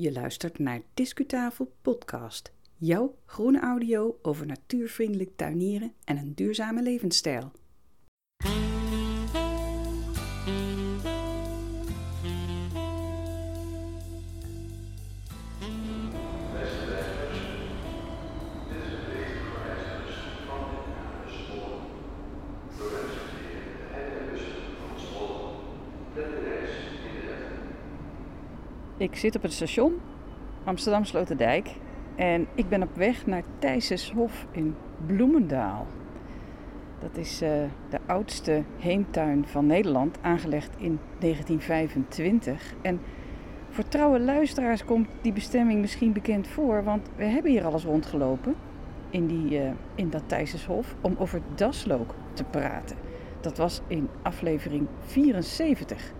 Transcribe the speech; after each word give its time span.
Je 0.00 0.12
luistert 0.12 0.58
naar 0.58 0.80
Discutafel 0.94 1.72
Podcast. 1.82 2.52
Jouw 2.76 3.14
groene 3.24 3.60
audio 3.60 4.18
over 4.22 4.46
natuurvriendelijk 4.46 5.30
tuinieren 5.36 5.92
en 6.04 6.16
een 6.16 6.34
duurzame 6.34 6.82
levensstijl. 6.82 7.52
Zit 29.18 29.36
op 29.36 29.42
het 29.42 29.52
station 29.52 30.00
Amsterdam 30.64 31.04
Sloterdijk 31.04 31.70
en 32.16 32.46
ik 32.54 32.68
ben 32.68 32.82
op 32.82 32.96
weg 32.96 33.26
naar 33.26 33.42
Thijsenshof 33.58 34.46
in 34.50 34.74
Bloemendaal. 35.06 35.86
Dat 36.98 37.16
is 37.16 37.42
uh, 37.42 37.48
de 37.88 37.98
oudste 38.06 38.62
heemtuin 38.78 39.46
van 39.46 39.66
Nederland, 39.66 40.18
aangelegd 40.20 40.70
in 40.76 40.98
1925. 41.18 42.74
En 42.82 43.00
voor 43.68 43.88
trouwe 43.88 44.20
luisteraars 44.20 44.84
komt 44.84 45.08
die 45.20 45.32
bestemming 45.32 45.80
misschien 45.80 46.12
bekend 46.12 46.48
voor, 46.48 46.84
want 46.84 47.08
we 47.16 47.24
hebben 47.24 47.50
hier 47.50 47.64
alles 47.64 47.84
rondgelopen 47.84 48.54
in, 49.10 49.26
die, 49.26 49.62
uh, 49.62 49.70
in 49.94 50.10
dat 50.10 50.22
Thijsenshof 50.26 50.94
om 51.00 51.14
over 51.18 51.40
daslook 51.54 52.14
te 52.32 52.44
praten. 52.44 52.96
Dat 53.40 53.56
was 53.56 53.80
in 53.86 54.08
aflevering 54.22 54.86
74. 55.00 56.12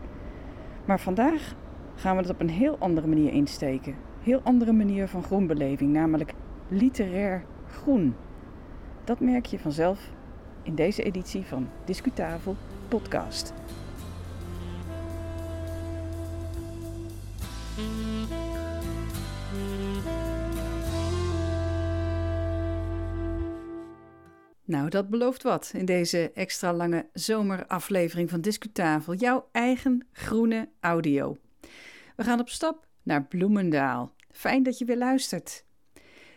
Maar 0.85 1.01
vandaag 1.01 1.55
gaan 1.99 2.17
we 2.17 2.23
het 2.23 2.31
op 2.31 2.41
een 2.41 2.51
heel 2.51 2.79
andere 2.79 3.07
manier 3.07 3.33
insteken. 3.33 3.95
Heel 4.23 4.41
andere 4.45 4.73
manier 4.73 5.09
van 5.09 5.23
groenbeleving, 5.23 5.93
namelijk 5.93 6.33
literair 6.69 7.45
groen. 7.71 8.15
Dat 9.05 9.21
merk 9.21 9.47
je 9.47 9.59
vanzelf 9.59 10.11
in 10.63 10.75
deze 10.75 11.03
editie 11.03 11.45
van 11.45 11.69
Discutafel 11.85 12.57
Podcast. 12.89 13.53
Nou, 24.65 24.89
dat 24.89 25.09
belooft 25.09 25.43
wat 25.43 25.73
in 25.75 25.85
deze 25.85 26.31
extra 26.35 26.73
lange 26.73 27.07
zomeraflevering 27.13 28.31
van 28.31 28.41
Discutafel. 28.41 29.15
Jouw 29.15 29.49
eigen 29.53 30.07
groene 30.13 30.69
audio. 30.81 31.37
We 32.19 32.25
gaan 32.25 32.41
op 32.41 32.49
stap 32.49 32.87
naar 33.03 33.25
Bloemendaal. 33.25 34.15
Fijn 34.31 34.63
dat 34.63 34.79
je 34.79 34.85
weer 34.85 34.97
luistert. 34.97 35.65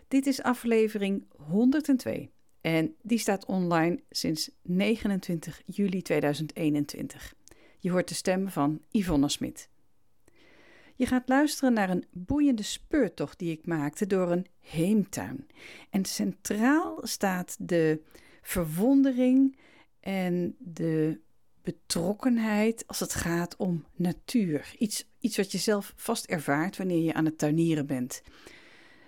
Dit 0.07 0.25
is 0.25 0.41
aflevering 0.41 1.25
102 1.37 2.31
en 2.61 2.95
die 3.01 3.17
staat 3.17 3.45
online 3.45 3.99
sinds 4.09 4.51
29 4.61 5.61
juli 5.65 6.01
2021. 6.01 7.33
Je 7.79 7.91
hoort 7.91 8.07
de 8.07 8.13
stem 8.13 8.49
van 8.49 8.81
Yvonne 8.91 9.29
Smit. 9.29 9.69
Je 10.95 11.05
gaat 11.05 11.29
luisteren 11.29 11.73
naar 11.73 11.89
een 11.89 12.05
boeiende 12.11 12.63
speurtocht 12.63 13.39
die 13.39 13.51
ik 13.51 13.65
maakte 13.65 14.07
door 14.07 14.31
een 14.31 14.45
heemtuin. 14.59 15.47
En 15.89 16.05
centraal 16.05 16.99
staat 17.01 17.55
de 17.59 18.01
verwondering 18.41 19.57
en 19.99 20.55
de 20.59 21.19
betrokkenheid 21.63 22.87
als 22.87 22.99
het 22.99 23.13
gaat 23.13 23.55
om 23.55 23.85
natuur. 23.95 24.75
Iets, 24.77 25.07
iets 25.19 25.37
wat 25.37 25.51
je 25.51 25.57
zelf 25.57 25.93
vast 25.95 26.25
ervaart 26.25 26.77
wanneer 26.77 27.03
je 27.03 27.13
aan 27.13 27.25
het 27.25 27.37
tuinieren 27.37 27.85
bent. 27.85 28.21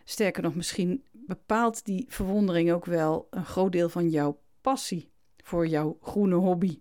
Sterker 0.03 0.43
nog, 0.43 0.55
misschien 0.55 1.03
bepaalt 1.11 1.85
die 1.85 2.05
verwondering 2.07 2.71
ook 2.71 2.85
wel 2.85 3.27
een 3.29 3.45
groot 3.45 3.71
deel 3.71 3.89
van 3.89 4.09
jouw 4.09 4.39
passie 4.61 5.09
voor 5.43 5.67
jouw 5.67 5.97
groene 6.01 6.35
hobby. 6.35 6.79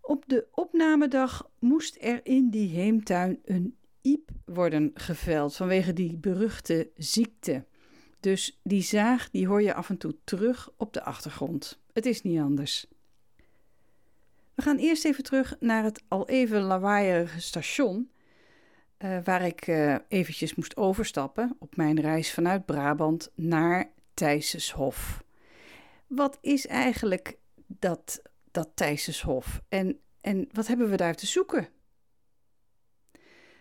Op 0.00 0.24
de 0.26 0.46
opnamedag 0.50 1.50
moest 1.58 1.96
er 2.00 2.20
in 2.22 2.50
die 2.50 2.68
heemtuin 2.68 3.38
een 3.44 3.76
iep 4.00 4.30
worden 4.44 4.90
geveld 4.94 5.56
vanwege 5.56 5.92
die 5.92 6.16
beruchte 6.16 6.90
ziekte. 6.96 7.66
Dus 8.20 8.60
die 8.62 8.82
zaag 8.82 9.30
die 9.30 9.46
hoor 9.46 9.62
je 9.62 9.74
af 9.74 9.90
en 9.90 9.98
toe 9.98 10.16
terug 10.24 10.70
op 10.76 10.92
de 10.92 11.02
achtergrond. 11.02 11.80
Het 11.92 12.06
is 12.06 12.22
niet 12.22 12.40
anders. 12.40 12.86
We 14.58 14.64
gaan 14.64 14.78
eerst 14.78 15.04
even 15.04 15.24
terug 15.24 15.56
naar 15.60 15.84
het 15.84 16.02
al 16.08 16.28
even 16.28 16.60
lawaaierige 16.60 17.40
station, 17.40 18.10
uh, 18.98 19.18
waar 19.24 19.46
ik 19.46 19.66
uh, 19.66 19.96
eventjes 20.08 20.54
moest 20.54 20.76
overstappen 20.76 21.56
op 21.58 21.76
mijn 21.76 22.00
reis 22.00 22.32
vanuit 22.32 22.66
Brabant 22.66 23.30
naar 23.34 23.92
Thijsenshof. 24.14 25.24
Wat 26.06 26.38
is 26.40 26.66
eigenlijk 26.66 27.36
dat, 27.66 28.22
dat 28.50 28.68
Thijsenshof 28.74 29.60
en, 29.68 29.98
en 30.20 30.48
wat 30.52 30.66
hebben 30.66 30.90
we 30.90 30.96
daar 30.96 31.14
te 31.14 31.26
zoeken? 31.26 31.68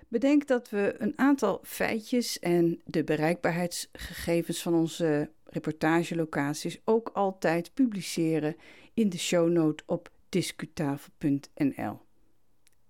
Bedenk 0.08 0.48
dat 0.48 0.70
we 0.70 0.96
een 0.98 1.14
aantal 1.16 1.60
feitjes 1.64 2.40
en 2.40 2.82
de 2.86 3.04
bereikbaarheidsgegevens 3.04 4.62
van 4.62 4.74
onze 4.74 5.32
reportagelocaties 5.44 6.82
ook 6.84 7.10
altijd 7.14 7.74
publiceren 7.74 8.56
in 8.94 9.10
de 9.10 9.18
shownote 9.18 9.84
op 9.86 10.16
discutafel.nl. 10.30 12.00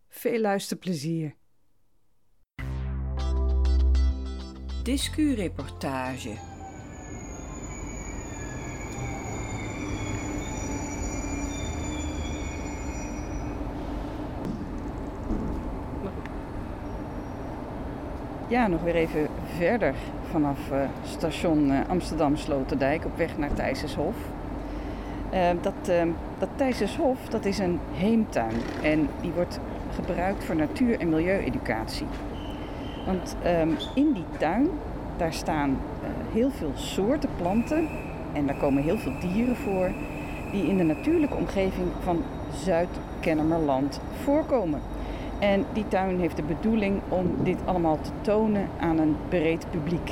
Veel 0.07 0.39
luisterplezier. 0.39 1.35
Discureportage. 4.83 6.55
Ja, 18.49 18.67
nog 18.67 18.81
weer 18.81 18.95
even 18.95 19.29
verder 19.57 19.95
vanaf 20.29 20.71
uh, 20.71 20.89
station 21.03 21.69
uh, 21.69 21.89
Amsterdam 21.89 22.35
Sloterdijk 22.35 23.05
op 23.05 23.17
weg 23.17 23.37
naar 23.37 23.53
Thijsenshof. 23.53 24.15
Uh, 25.33 25.39
dat, 25.61 25.89
uh, 25.89 26.01
dat 26.37 26.49
Thijsenshof 26.55 27.17
dat 27.29 27.45
is 27.45 27.59
een 27.59 27.79
heemtuin 27.93 28.55
en 28.83 29.09
die 29.21 29.31
wordt 29.31 29.59
gebruikt 29.95 30.43
voor 30.43 30.55
natuur- 30.55 30.99
en 30.99 31.09
milieueducatie. 31.09 32.07
Want 33.05 33.35
um, 33.61 33.77
in 33.95 34.13
die 34.13 34.25
tuin 34.37 34.69
daar 35.17 35.33
staan 35.33 35.69
uh, 35.69 36.07
heel 36.33 36.49
veel 36.49 36.71
soorten 36.73 37.29
planten 37.37 37.87
en 38.33 38.45
daar 38.45 38.57
komen 38.57 38.83
heel 38.83 38.97
veel 38.97 39.13
dieren 39.19 39.55
voor 39.55 39.91
die 40.51 40.67
in 40.67 40.77
de 40.77 40.83
natuurlijke 40.83 41.35
omgeving 41.35 41.87
van 42.03 42.23
Zuid-Kennemerland 42.63 43.99
voorkomen. 44.23 44.81
En 45.39 45.65
die 45.73 45.87
tuin 45.87 46.19
heeft 46.19 46.35
de 46.35 46.43
bedoeling 46.43 47.01
om 47.09 47.35
dit 47.43 47.57
allemaal 47.65 47.99
te 48.01 48.11
tonen 48.21 48.67
aan 48.79 48.97
een 48.97 49.15
breed 49.29 49.65
publiek. 49.71 50.11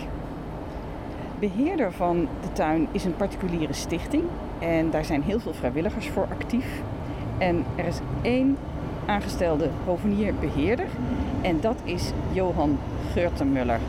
Beheerder 1.39 1.91
van 1.91 2.27
de 2.41 2.51
tuin 2.53 2.87
is 2.91 3.05
een 3.05 3.15
particuliere 3.15 3.73
stichting 3.73 4.23
en 4.65 4.89
daar 4.89 5.05
zijn 5.05 5.23
heel 5.23 5.39
veel 5.39 5.53
vrijwilligers 5.53 6.09
voor 6.09 6.27
actief. 6.31 6.81
En 7.37 7.65
er 7.75 7.85
is 7.85 7.99
één 8.21 8.57
aangestelde 9.05 9.69
hovenier-beheerder 9.85 10.87
en 11.41 11.59
dat 11.61 11.77
is 11.83 12.11
Johan 12.31 12.77
Geurtenmuller. 13.11 13.79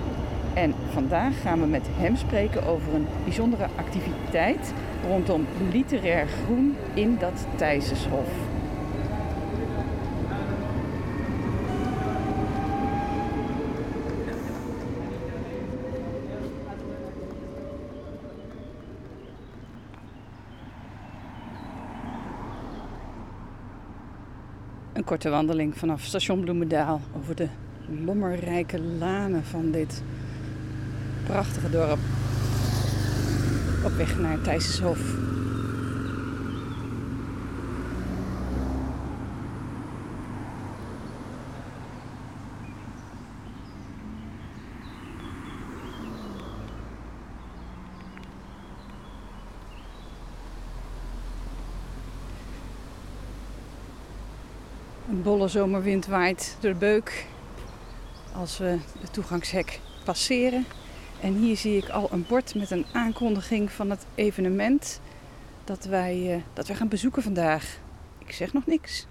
En 0.55 0.75
vandaag 0.93 1.41
gaan 1.41 1.61
we 1.61 1.67
met 1.67 1.87
hem 1.91 2.17
spreken 2.17 2.67
over 2.67 2.95
een 2.95 3.07
bijzondere 3.25 3.67
activiteit 3.77 4.73
rondom 5.09 5.47
literair 5.73 6.27
groen 6.27 6.77
in 6.95 7.17
dat 7.21 7.47
Thijsenshof. 7.57 8.29
Korte 25.07 25.31
wandeling 25.31 25.77
vanaf 25.79 26.03
station 26.03 26.41
Bloemendaal 26.41 27.01
over 27.17 27.37
de 27.37 27.49
lommerrijke 28.05 28.81
lanen 28.81 29.45
van 29.45 29.71
dit 29.71 30.03
prachtige 31.27 31.71
dorp. 31.71 31.99
Op 33.85 33.93
weg 33.97 34.19
naar 34.19 34.41
Thijsenshof. 34.41 35.26
Een 55.09 55.23
bolle 55.23 55.49
zomerwind 55.49 56.07
waait 56.07 56.57
door 56.61 56.73
de 56.73 56.79
beuk 56.79 57.27
als 58.35 58.59
we 58.59 58.79
het 58.99 59.13
toegangshek 59.13 59.81
passeren. 60.05 60.65
En 61.21 61.35
hier 61.35 61.57
zie 61.57 61.77
ik 61.77 61.89
al 61.89 62.09
een 62.13 62.25
bord 62.29 62.55
met 62.55 62.71
een 62.71 62.87
aankondiging 62.93 63.71
van 63.71 63.91
het 63.91 64.07
evenement 64.15 65.01
dat 65.65 65.85
wij, 65.85 66.37
uh, 66.37 66.43
dat 66.53 66.67
wij 66.67 66.77
gaan 66.77 66.89
bezoeken 66.89 67.23
vandaag. 67.23 67.79
Ik 68.19 68.33
zeg 68.33 68.53
nog 68.53 68.67
niks. 68.67 69.07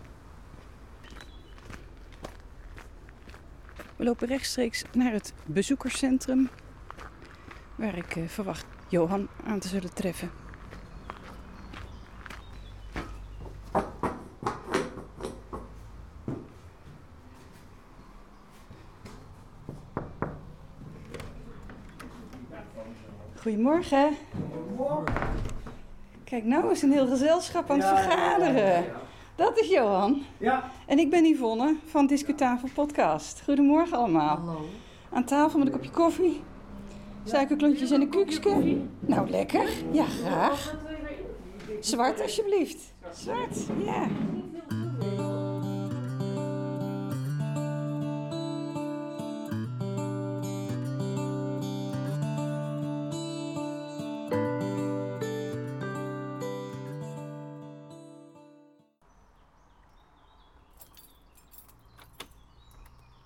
We 3.95 4.03
lopen 4.03 4.27
rechtstreeks 4.27 4.83
naar 4.93 5.11
het 5.11 5.33
bezoekerscentrum, 5.45 6.49
waar 7.75 7.97
ik 7.97 8.15
uh, 8.15 8.27
verwacht 8.27 8.65
Johan 8.87 9.27
aan 9.45 9.59
te 9.59 9.67
zullen 9.67 9.93
treffen. 9.93 10.44
Goedemorgen. 23.65 24.17
Goedemorgen. 24.53 25.13
Kijk, 26.23 26.43
nou 26.43 26.71
is 26.71 26.81
een 26.81 26.91
heel 26.91 27.07
gezelschap 27.07 27.69
aan 27.69 27.79
het 27.79 27.87
vergaderen. 27.87 28.85
Dat 29.35 29.59
is 29.59 29.69
Johan. 29.69 30.21
Ja. 30.37 30.71
En 30.85 30.99
ik 30.99 31.09
ben 31.09 31.25
Yvonne 31.25 31.75
van 31.85 32.07
Discutafel 32.07 32.69
Podcast. 32.73 33.41
Goedemorgen 33.43 33.97
allemaal. 33.97 34.37
Hallo. 34.37 34.65
Aan 35.11 35.25
tafel 35.25 35.59
met 35.59 35.67
een 35.67 35.73
kopje 35.73 35.91
koffie, 35.91 36.41
suikerklontjes 37.23 37.91
en 37.91 38.01
een 38.01 38.09
kuksje. 38.09 38.81
Nou, 38.99 39.29
lekker. 39.29 39.69
Ja, 39.91 40.05
graag. 40.05 40.75
Zwart 41.79 42.21
alsjeblieft. 42.21 42.93
Zwart, 43.11 43.57
ja. 43.85 44.07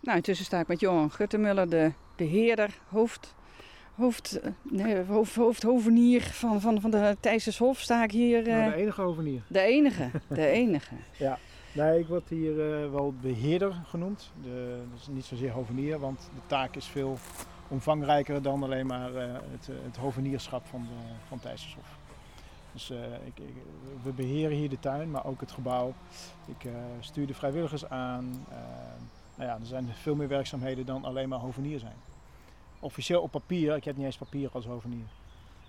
Nou, 0.09 0.21
intussen 0.21 0.45
sta 0.45 0.59
ik 0.59 0.67
met 0.67 0.79
Johan 0.79 1.11
Guttemuller, 1.11 1.69
de 1.69 1.91
beheerder, 2.15 2.77
hoofd, 2.87 3.35
hoofd, 3.95 4.39
nee, 4.63 5.03
hoofd, 5.03 5.35
hoofdhovenier 5.35 6.21
van, 6.21 6.61
van, 6.61 6.81
van 6.81 6.91
de 6.91 7.17
Thijssershof. 7.19 7.79
Sta 7.79 8.03
ik 8.03 8.11
hier. 8.11 8.47
Nou, 8.47 8.71
de 8.71 8.75
enige 8.75 9.01
hovenier. 9.01 9.41
de 9.47 9.59
enige, 9.59 10.09
de 10.27 10.45
enige. 10.61 10.95
Ja. 11.17 11.37
Nee, 11.71 11.99
ik 11.99 12.07
word 12.07 12.29
hier 12.29 12.51
uh, 12.51 12.91
wel 12.91 13.13
beheerder 13.21 13.81
genoemd. 13.85 14.31
De, 14.43 14.83
dus 14.93 15.07
niet 15.07 15.25
zozeer 15.25 15.51
hovenier, 15.51 15.99
want 15.99 16.19
de 16.19 16.41
taak 16.47 16.75
is 16.75 16.85
veel 16.85 17.17
omvangrijker 17.67 18.41
dan 18.41 18.63
alleen 18.63 18.87
maar 18.87 19.11
uh, 19.11 19.21
het, 19.51 19.69
het 19.83 19.97
hovenierschap 19.97 20.65
van, 20.65 20.81
de, 20.81 21.13
van 21.27 21.39
Thijssershof. 21.39 21.97
Dus 22.73 22.89
ik, 23.25 23.39
ik, 23.39 23.53
we 24.03 24.11
beheren 24.11 24.57
hier 24.57 24.69
de 24.69 24.79
tuin, 24.79 25.11
maar 25.11 25.25
ook 25.25 25.39
het 25.39 25.51
gebouw. 25.51 25.93
Ik 26.45 26.69
stuur 26.99 27.27
de 27.27 27.33
vrijwilligers 27.33 27.89
aan. 27.89 28.45
Nou 29.39 29.51
ja, 29.51 29.57
er 29.59 29.65
zijn 29.65 29.89
veel 29.93 30.15
meer 30.15 30.27
werkzaamheden 30.27 30.85
dan 30.85 31.05
alleen 31.05 31.29
maar 31.29 31.39
hovenier 31.39 31.79
zijn. 31.79 31.95
Officieel 32.79 33.21
op 33.21 33.31
papier, 33.31 33.75
ik 33.75 33.83
heb 33.83 33.95
niet 33.95 34.05
eens 34.05 34.17
papier 34.17 34.49
als 34.51 34.65
hovenier. 34.65 35.05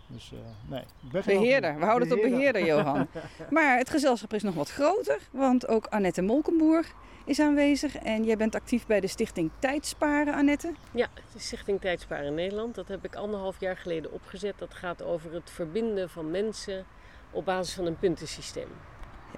Dus 0.06 0.32
uh, 0.34 0.38
nee, 0.68 0.82
beheerder. 1.12 1.78
We 1.78 1.84
houden 1.84 2.08
het 2.08 2.16
op 2.16 2.30
beheerder, 2.30 2.64
Johan. 2.64 3.06
maar 3.50 3.76
het 3.78 3.90
gezelschap 3.90 4.34
is 4.34 4.42
nog 4.42 4.54
wat 4.54 4.70
groter, 4.70 5.18
want 5.30 5.68
ook 5.68 5.86
Annette 5.86 6.22
Molkenboer 6.22 6.84
is 7.24 7.40
aanwezig. 7.40 7.96
En 7.96 8.24
jij 8.24 8.36
bent 8.36 8.54
actief 8.54 8.86
bij 8.86 9.00
de 9.00 9.06
stichting 9.06 9.50
Tijdsparen, 9.58 10.34
Annette. 10.34 10.72
Ja, 10.92 11.08
de 11.32 11.38
stichting 11.38 11.80
Tijdsparen 11.80 12.34
Nederland. 12.34 12.74
Dat 12.74 12.88
heb 12.88 13.04
ik 13.04 13.14
anderhalf 13.14 13.60
jaar 13.60 13.76
geleden 13.76 14.12
opgezet. 14.12 14.58
Dat 14.58 14.74
gaat 14.74 15.02
over 15.02 15.32
het 15.32 15.50
verbinden 15.50 16.10
van 16.10 16.30
mensen 16.30 16.84
op 17.30 17.44
basis 17.44 17.74
van 17.74 17.86
een 17.86 17.98
puntensysteem. 17.98 18.68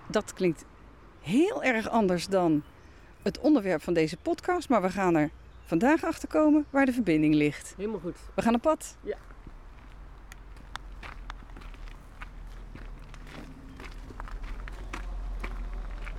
Dat 0.07 0.33
klinkt 0.33 0.65
heel 1.21 1.63
erg 1.63 1.89
anders 1.89 2.27
dan 2.27 2.63
het 3.23 3.41
onderwerp 3.41 3.83
van 3.83 3.95
deze 3.95 4.17
podcast, 4.17 4.69
maar 4.69 4.83
we 4.83 4.91
gaan 4.91 5.15
er 5.15 5.31
vandaag 5.65 6.05
achter 6.05 6.29
komen 6.29 6.67
waar 6.71 6.87
de 6.87 6.93
verbinding 6.93 7.35
ligt. 7.35 7.75
Helemaal 7.77 8.01
goed. 8.01 8.17
We 8.35 8.43
gaan 8.43 8.55
op 8.55 8.63
pad. 8.63 8.97
Ja. 9.01 9.17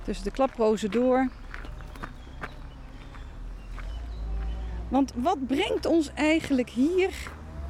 Tussen 0.02 0.24
de 0.24 0.30
klaprozen 0.30 0.90
door. 0.90 1.28
Want 4.88 5.12
wat 5.16 5.46
brengt 5.46 5.86
ons 5.86 6.12
eigenlijk 6.14 6.70
hier 6.70 7.12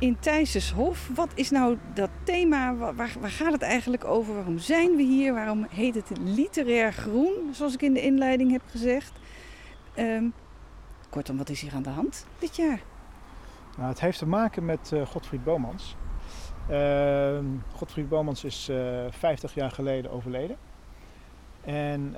in 0.04 0.18
Thijssershof? 0.18 1.10
Wat 1.14 1.30
is 1.34 1.50
nou 1.50 1.78
dat 1.94 2.10
thema? 2.22 2.74
Waar, 2.74 2.94
waar, 2.94 3.30
gaat 3.30 3.52
het 3.52 3.62
eigenlijk 3.62 4.04
over? 4.04 4.34
Waarom 4.34 4.58
zijn 4.58 4.96
we 4.96 5.02
hier? 5.02 5.34
Waarom 5.34 5.66
heet 5.70 5.94
het 5.94 6.10
literair 6.18 6.92
groen, 6.92 7.50
zoals 7.52 7.74
ik 7.74 7.82
in 7.82 7.94
de 7.94 8.02
inleiding 8.02 8.50
heb 8.50 8.62
gezegd? 8.66 9.12
Um, 9.98 10.32
kortom, 11.10 11.36
wat 11.36 11.48
is 11.48 11.60
hier 11.60 11.74
aan 11.74 11.82
de 11.82 11.90
hand 11.90 12.26
dit 12.38 12.56
jaar? 12.56 12.80
Nou, 13.76 13.88
het 13.88 14.00
heeft 14.00 14.18
te 14.18 14.26
maken 14.26 14.64
met 14.64 14.90
uh, 14.94 15.06
Godfried 15.06 15.44
Bomans. 15.44 15.96
Uh, 16.70 17.38
Godfried 17.72 18.08
Bomans 18.08 18.44
is 18.44 18.68
uh, 18.70 19.04
50 19.10 19.54
jaar 19.54 19.70
geleden 19.70 20.10
overleden. 20.10 20.56
En 21.64 22.14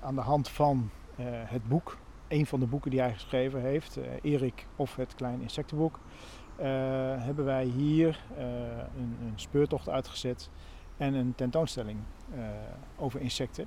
aan 0.00 0.14
de 0.14 0.20
hand 0.20 0.48
van 0.48 0.90
het 1.24 1.68
boek, 1.68 1.96
een 2.28 2.46
van 2.46 2.60
de 2.60 2.66
boeken 2.66 2.90
die 2.90 3.00
hij 3.00 3.12
geschreven 3.12 3.60
heeft, 3.60 3.98
Erik 4.22 4.66
of 4.76 4.96
het 4.96 5.14
Klein 5.14 5.40
Insectenboek, 5.40 6.00
hebben 7.18 7.44
wij 7.44 7.64
hier 7.64 8.24
een, 8.96 9.16
een, 9.22 9.32
speurtocht 9.34 9.88
uitgezet 9.88 10.50
en 10.96 11.14
een 11.14 11.34
tentoonstelling 11.34 11.98
over 12.96 13.20
insecten. 13.20 13.66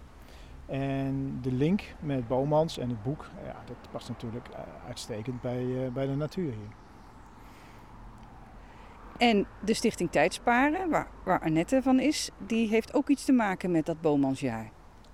En 0.65 1.39
de 1.41 1.51
link 1.51 1.81
met 1.99 2.27
Bomans 2.27 2.77
en 2.77 2.89
het 2.89 3.03
boek, 3.03 3.29
ja, 3.45 3.55
dat 3.65 3.91
past 3.91 4.09
natuurlijk 4.09 4.47
uitstekend 4.87 5.41
bij, 5.41 5.91
bij 5.93 6.05
de 6.05 6.15
natuur 6.15 6.51
hier. 6.51 6.79
En 9.17 9.47
de 9.65 9.73
Stichting 9.73 10.11
Tijdsparen, 10.11 10.89
waar, 10.89 11.07
waar 11.23 11.41
Annette 11.41 11.81
van 11.81 11.99
is, 11.99 12.29
die 12.47 12.67
heeft 12.67 12.93
ook 12.93 13.09
iets 13.09 13.25
te 13.25 13.31
maken 13.31 13.71
met 13.71 13.85
dat 13.85 14.01
Bomansjaar. 14.01 14.71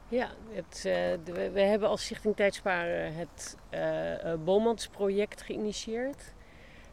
Ja, 0.09 0.30
het, 0.50 0.81
de, 1.24 1.51
we 1.54 1.59
hebben 1.59 1.89
als 1.89 2.04
Stichting 2.04 2.36
Tijdsparen 2.36 3.13
het 3.15 3.57
uh, 3.74 4.33
Bomansproject 4.44 5.42
geïnitieerd. 5.42 6.33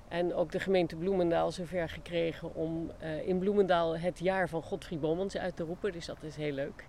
En 0.08 0.34
ook 0.34 0.52
de 0.52 0.60
gemeente 0.60 0.96
Bloemendaal 0.96 1.52
zover 1.52 1.88
gekregen 1.88 2.54
om 2.54 2.90
in 3.24 3.38
Bloemendaal 3.38 3.98
het 3.98 4.18
jaar 4.18 4.48
van 4.48 4.62
Godfried 4.62 5.00
Bomans 5.00 5.36
uit 5.36 5.56
te 5.56 5.62
roepen. 5.62 5.92
Dus 5.92 6.06
dat 6.06 6.22
is 6.22 6.36
heel 6.36 6.52
leuk. 6.52 6.86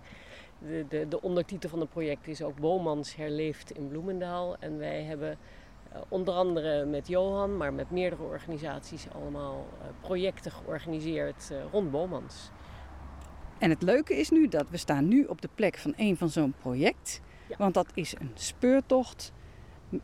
De, 0.58 0.84
de, 0.88 1.08
de, 1.08 1.22
ondertitel 1.22 1.70
van 1.70 1.80
het 1.80 1.90
project 1.90 2.28
is 2.28 2.42
ook 2.42 2.60
Bomans 2.60 3.16
herleeft 3.16 3.70
in 3.70 3.88
Bloemendaal. 3.88 4.56
En 4.58 4.78
wij 4.78 5.02
hebben 5.02 5.38
onder 6.08 6.34
andere 6.34 6.84
met 6.84 7.08
Johan, 7.08 7.56
maar 7.56 7.72
met 7.72 7.90
meerdere 7.90 8.22
organisaties 8.22 9.06
allemaal 9.14 9.66
projecten 10.00 10.52
georganiseerd 10.52 11.52
rond 11.72 11.90
Bomans. 11.90 12.50
En 13.58 13.70
het 13.70 13.82
leuke 13.82 14.16
is 14.16 14.30
nu 14.30 14.48
dat 14.48 14.66
we 14.70 14.76
staan 14.76 15.08
nu 15.08 15.24
op 15.24 15.40
de 15.40 15.48
plek 15.54 15.78
van 15.78 15.92
een 15.96 16.16
van 16.16 16.28
zo'n 16.28 16.54
project. 16.60 17.20
Ja. 17.48 17.56
Want 17.58 17.74
dat 17.74 17.86
is 17.94 18.14
een 18.18 18.30
speurtocht 18.34 19.32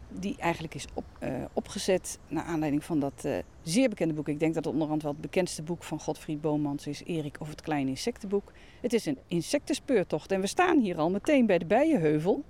die 0.09 0.37
eigenlijk 0.38 0.75
is 0.75 0.87
op, 0.94 1.04
opgezet 1.52 2.18
naar 2.28 2.44
aanleiding 2.44 2.85
van 2.85 3.00
dat 3.00 3.28
zeer 3.62 3.88
bekende 3.88 4.14
boek. 4.14 4.28
Ik 4.28 4.40
denk 4.40 4.54
dat 4.54 4.64
het 4.64 4.73
onderhand 4.73 5.02
wel 5.02 5.12
het 5.12 5.21
bekendste 5.21 5.62
boek 5.62 5.82
van 5.82 6.00
Godfried 6.00 6.40
Bomans 6.40 6.87
is, 6.87 7.02
Erik 7.04 7.37
of 7.40 7.49
het 7.49 7.61
Kleine 7.61 7.90
Insectenboek. 7.90 8.52
Het 8.80 8.92
is 8.92 9.06
een 9.06 9.18
insectenspeurtocht 9.26 10.32
en 10.32 10.40
we 10.40 10.47
staan 10.47 10.78
hier 10.78 10.99
al 10.99 11.11
meteen 11.11 11.47
bij 11.47 11.59
de 11.59 11.64
Bijenheuvel. 11.64 12.44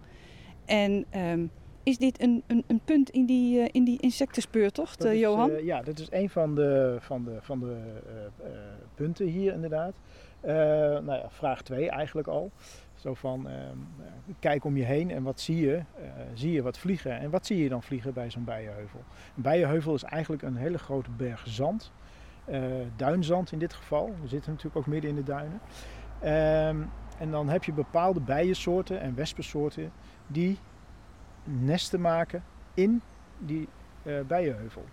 En 0.64 1.06
um, 1.16 1.50
is 1.82 1.98
dit 1.98 2.22
een, 2.22 2.42
een, 2.46 2.64
een, 2.66 2.80
punt 2.84 3.10
in 3.10 3.26
die, 3.26 3.58
uh, 3.58 3.68
in 3.70 3.84
die 3.84 4.00
insectenspeurtocht, 4.00 5.04
is, 5.04 5.20
Johan? 5.20 5.64
Ja, 5.64 5.82
dit 5.82 5.98
is 5.98 6.08
een 6.10 6.30
van 6.30 6.54
de, 6.54 6.96
van 7.00 7.24
de, 7.24 7.38
van 7.40 7.60
de 7.60 7.76
punten 8.94 9.26
hier 9.26 9.52
inderdaad. 9.52 9.94
Nou 10.42 11.12
ja, 11.12 11.30
vraag 11.30 11.62
2 11.62 11.90
eigenlijk 11.90 12.28
al. 12.28 12.50
Zo 12.94 13.14
van, 13.14 13.48
kijk 14.38 14.64
om 14.64 14.76
je 14.76 14.84
heen 14.84 15.10
en 15.10 15.22
wat 15.22 15.40
zie 15.40 15.60
je? 15.60 15.82
zie 16.34 16.52
je 16.52 16.62
wat 16.62 16.78
vliegen? 16.78 17.18
En 17.18 17.30
wat 17.30 17.46
zie 17.46 17.62
je 17.62 17.68
dan 17.68 17.82
vliegen 17.82 18.12
bij 18.12 18.30
zo'n 18.30 18.44
bijenheuvel? 18.44 19.04
Een 19.36 19.42
bijenheuvel 19.42 19.94
is 19.94 20.02
eigenlijk 20.02 20.42
een 20.42 20.56
hele 20.56 20.78
grote 20.78 21.10
berg 21.10 21.42
zand. 21.44 21.92
duinzand 22.96 23.52
in 23.52 23.58
dit 23.58 23.72
geval. 23.72 24.14
We 24.22 24.28
zitten 24.28 24.50
natuurlijk 24.50 24.76
ook 24.76 24.86
midden 24.86 25.10
in 25.10 25.16
de 25.16 25.22
duinen. 25.22 25.60
Um, 26.68 26.90
en 27.18 27.30
dan 27.30 27.48
heb 27.48 27.64
je 27.64 27.72
bepaalde 27.72 28.20
bijensoorten 28.20 29.00
en 29.00 29.14
wespensoorten 29.14 29.92
die 30.26 30.58
nesten 31.44 32.00
maken 32.00 32.44
in 32.74 33.02
die 33.38 33.68
bijenheuvel. 34.26 34.84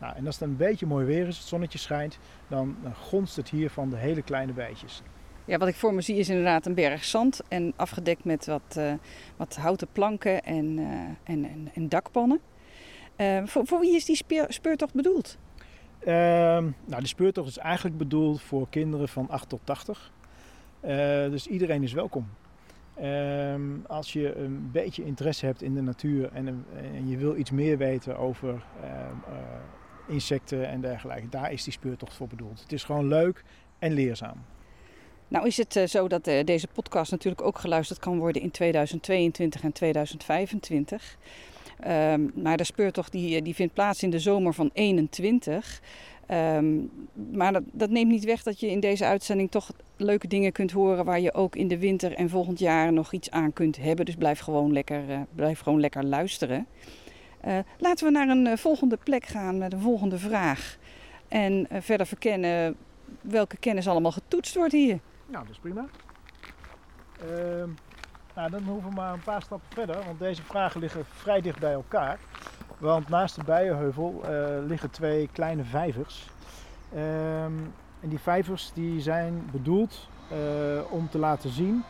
Nou, 0.00 0.16
en 0.16 0.26
als 0.26 0.38
het 0.38 0.48
een 0.48 0.56
beetje 0.56 0.86
mooi 0.86 1.06
weer 1.06 1.26
is, 1.26 1.38
het 1.38 1.46
zonnetje 1.46 1.78
schijnt, 1.78 2.18
dan, 2.48 2.76
gonst 2.94 3.36
het 3.36 3.50
hier 3.50 3.70
van 3.70 3.90
de 3.90 3.96
hele 3.96 4.22
kleine 4.22 4.52
bijtjes. 4.52 5.02
Ja, 5.44 5.58
wat 5.58 5.68
ik 5.68 5.74
voor 5.74 5.94
me 5.94 6.00
zie 6.00 6.16
is 6.16 6.28
inderdaad 6.28 6.66
een 6.66 6.74
berg 6.74 7.04
zand 7.04 7.40
en 7.48 7.72
afgedekt 7.76 8.24
met 8.24 8.46
wat, 8.46 8.76
uh, 8.78 8.92
wat 9.36 9.56
houten 9.56 9.88
planken 9.92 10.42
en, 10.42 10.78
uh, 10.78 10.86
en, 11.24 11.44
en, 11.44 11.68
en, 11.74 11.88
dakpannen. 11.88 12.40
Uh, 13.16 13.42
voor, 13.44 13.66
voor, 13.66 13.80
wie 13.80 13.94
is 13.94 14.04
die 14.04 14.16
speer, 14.16 14.46
speurtocht 14.48 14.94
bedoeld? 14.94 15.38
Ehm, 15.98 16.70
nou, 16.84 17.02
de 17.02 17.06
speurtocht 17.06 17.48
is 17.48 17.58
eigenlijk 17.58 17.98
bedoeld 17.98 18.42
voor 18.42 18.66
kinderen 18.70 19.08
van 19.08 19.28
8 19.30 19.48
tot 19.48 19.60
80. 19.64 20.12
dus 21.30 21.46
iedereen 21.46 21.82
is 21.82 21.92
welkom. 21.92 22.28
Ehm, 22.94 23.62
als 23.86 24.12
je 24.12 24.36
een 24.36 24.70
beetje 24.72 25.04
interesse 25.04 25.46
hebt 25.46 25.62
in 25.62 25.74
de 25.74 25.82
natuur 25.82 26.32
en, 26.32 26.64
en 26.76 27.08
je 27.08 27.16
wil 27.16 27.36
iets 27.36 27.50
meer 27.50 27.78
weten 27.78 28.18
over 28.18 28.62
ehm, 28.82 29.34
insecten 30.08 30.68
en 30.68 30.80
dergelijke, 30.80 31.28
daar 31.28 31.52
is 31.52 31.64
die 31.64 31.72
speurtocht 31.72 32.14
voor 32.14 32.28
bedoeld. 32.28 32.60
Het 32.60 32.72
is 32.72 32.84
gewoon 32.84 33.08
leuk 33.08 33.44
en 33.78 33.92
leerzaam. 33.92 34.44
Nou 35.28 35.46
is 35.46 35.56
het 35.56 35.76
uh, 35.76 35.84
zo 35.84 36.08
dat 36.08 36.28
uh, 36.28 36.44
deze 36.44 36.66
podcast 36.66 37.10
natuurlijk 37.10 37.42
ook 37.42 37.58
geluisterd 37.58 37.98
kan 37.98 38.18
worden 38.18 38.42
in 38.42 38.50
2022 38.50 39.62
en 39.62 39.72
2025. 39.72 41.16
Um, 41.86 42.32
maar 42.34 42.56
de 42.56 42.64
speurtocht 42.64 43.12
die, 43.12 43.42
die 43.42 43.54
vindt 43.54 43.74
plaats 43.74 44.02
in 44.02 44.10
de 44.10 44.18
zomer 44.18 44.54
van 44.54 44.70
21. 44.72 45.80
Um, 46.30 46.90
maar 47.32 47.52
dat, 47.52 47.62
dat, 47.72 47.90
neemt 47.90 48.10
niet 48.10 48.24
weg 48.24 48.42
dat 48.42 48.60
je 48.60 48.70
in 48.70 48.80
deze 48.80 49.04
uitzending 49.04 49.50
toch 49.50 49.72
leuke 49.96 50.26
dingen 50.26 50.52
kunt 50.52 50.70
horen 50.70 51.04
waar 51.04 51.20
je 51.20 51.34
ook 51.34 51.56
in 51.56 51.68
de 51.68 51.78
winter 51.78 52.12
en 52.12 52.28
volgend 52.28 52.58
jaar 52.58 52.92
nog 52.92 53.12
iets 53.12 53.30
aan 53.30 53.52
kunt 53.52 53.76
hebben. 53.76 54.04
Dus 54.04 54.14
blijf 54.14 54.38
gewoon 54.38 54.72
lekker, 54.72 55.26
blijf 55.34 55.60
gewoon 55.60 55.80
lekker 55.80 56.04
luisteren. 56.04 56.66
Laten 57.78 58.06
we 58.06 58.10
naar 58.10 58.28
een 58.28 58.58
volgende 58.58 58.96
plek 58.96 59.26
gaan 59.26 59.58
met 59.58 59.72
een 59.72 59.80
volgende 59.80 60.18
vraag. 60.18 60.76
En 61.28 61.66
verder 61.70 62.06
verkennen 62.06 62.76
welke 63.20 63.56
kennis 63.56 63.88
allemaal 63.88 64.12
getoetst 64.12 64.54
wordt 64.54 64.72
hier. 64.72 64.98
Nou, 65.26 65.44
dat 65.44 65.52
is 65.52 65.58
prima. 65.58 65.86
Uh, 67.22 67.64
nou, 68.34 68.50
dan 68.50 68.62
hoeven 68.62 68.88
we 68.88 68.94
maar 68.94 69.12
een 69.12 69.22
paar 69.22 69.42
stappen 69.42 69.68
verder, 69.72 70.04
want 70.04 70.18
deze 70.18 70.42
vragen 70.42 70.80
liggen 70.80 71.04
vrij 71.04 71.40
dicht 71.40 71.58
bij 71.58 71.72
elkaar. 71.72 72.18
Want 72.78 73.08
naast 73.08 73.34
de 73.34 73.44
Bijenheuvel 73.44 74.22
liggen 74.66 74.90
twee 74.90 75.28
kleine 75.32 75.64
vijvers. 75.64 76.26
Um, 76.94 77.74
en 78.00 78.08
die 78.08 78.18
vijvers 78.18 78.72
die 78.74 79.00
zijn 79.00 79.48
bedoeld 79.52 80.08
om 80.90 81.08
te 81.08 81.18
laten 81.18 81.50
zien 81.50 81.84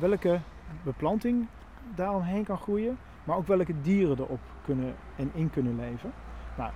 welke 0.00 0.40
beplanting 0.82 1.46
daaromheen 1.94 2.44
kan 2.44 2.58
groeien, 2.58 2.98
maar 3.24 3.36
ook 3.36 3.46
welke 3.46 3.80
dieren 3.82 4.18
erop 4.18 4.40
kunnen 4.64 4.94
en 5.16 5.30
in 5.34 5.50
kunnen 5.50 5.76
leven. 5.76 6.12
Nou, 6.56 6.70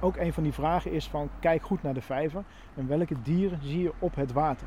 ook 0.00 0.16
een 0.16 0.32
van 0.32 0.42
die 0.42 0.52
vragen 0.52 0.92
is 0.92 1.06
van 1.06 1.30
kijk 1.40 1.62
goed 1.62 1.82
naar 1.82 1.94
de 1.94 2.02
vijver 2.02 2.44
en 2.74 2.88
welke 2.88 3.22
dieren 3.22 3.58
zie 3.62 3.82
je 3.82 3.92
op 3.98 4.14
het 4.14 4.32
water. 4.32 4.66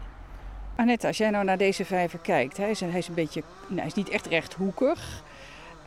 Annette, 0.75 1.07
als 1.07 1.17
jij 1.17 1.29
nou 1.29 1.45
naar 1.45 1.57
deze 1.57 1.85
vijver 1.85 2.19
kijkt, 2.19 2.57
hij 2.57 2.69
is, 2.69 2.81
is 2.81 3.07
een 3.07 3.13
beetje, 3.13 3.43
nou, 3.67 3.77
hij 3.77 3.87
is 3.87 3.93
niet 3.93 4.09
echt 4.09 4.25
rechthoekig. 4.25 5.23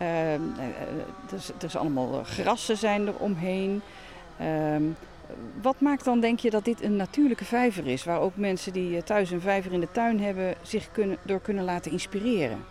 Uh, 0.00 0.32
er, 0.34 1.64
is 1.64 1.76
allemaal 1.76 2.24
grassen 2.24 2.76
zijn 2.76 3.06
er 3.06 3.14
omheen. 3.16 3.82
Uh, 4.40 4.76
wat 5.62 5.80
maakt 5.80 6.04
dan, 6.04 6.20
denk 6.20 6.38
je, 6.38 6.50
dat 6.50 6.64
dit 6.64 6.82
een 6.82 6.96
natuurlijke 6.96 7.44
vijver 7.44 7.86
is, 7.86 8.04
waar 8.04 8.20
ook 8.20 8.36
mensen 8.36 8.72
die 8.72 8.96
eh, 8.96 9.02
thuis 9.02 9.30
een 9.30 9.40
vijver 9.40 9.72
in 9.72 9.80
de 9.80 9.90
tuin 9.90 10.20
hebben 10.20 10.54
zich 10.62 10.92
kunnen, 10.92 11.16
door 11.22 11.40
kunnen 11.40 11.64
laten 11.64 11.92
inspireren? 11.92 12.64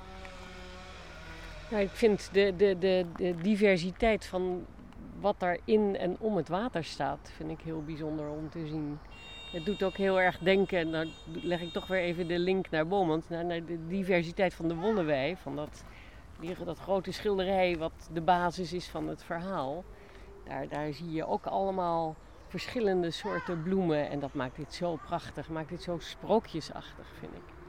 Nou, 1.71 1.83
ik 1.83 1.89
vind 1.89 2.29
de, 2.33 2.53
de, 2.55 2.77
de, 2.79 3.05
de 3.15 3.35
diversiteit 3.35 4.25
van 4.25 4.65
wat 5.19 5.39
daar 5.39 5.57
in 5.65 5.97
en 5.97 6.15
om 6.19 6.35
het 6.35 6.47
water 6.47 6.83
staat, 6.83 7.31
vind 7.35 7.49
ik 7.49 7.61
heel 7.61 7.83
bijzonder 7.83 8.29
om 8.29 8.49
te 8.49 8.67
zien. 8.67 8.99
Het 9.51 9.65
doet 9.65 9.83
ook 9.83 9.97
heel 9.97 10.21
erg 10.21 10.37
denken, 10.37 10.89
nou 10.89 11.07
leg 11.41 11.61
ik 11.61 11.71
toch 11.71 11.87
weer 11.87 11.99
even 11.99 12.27
de 12.27 12.39
link 12.39 12.69
naar 12.69 12.87
Bomans, 12.87 13.29
naar, 13.29 13.45
naar 13.45 13.65
de 13.65 13.87
diversiteit 13.87 14.53
van 14.53 14.67
de 14.67 14.75
Wollewei, 14.75 15.35
van 15.35 15.55
dat, 15.55 15.83
dat 16.65 16.79
grote 16.79 17.11
schilderij 17.11 17.77
wat 17.77 18.09
de 18.13 18.21
basis 18.21 18.73
is 18.73 18.87
van 18.87 19.07
het 19.07 19.23
verhaal. 19.23 19.83
Daar, 20.43 20.67
daar 20.67 20.93
zie 20.93 21.11
je 21.11 21.27
ook 21.27 21.45
allemaal 21.45 22.15
verschillende 22.47 23.11
soorten 23.11 23.63
bloemen 23.63 24.09
en 24.09 24.19
dat 24.19 24.33
maakt 24.33 24.55
dit 24.55 24.73
zo 24.73 24.99
prachtig, 25.05 25.49
maakt 25.49 25.69
dit 25.69 25.81
zo 25.81 25.97
sprookjesachtig, 25.99 27.07
vind 27.19 27.33
ik. 27.33 27.60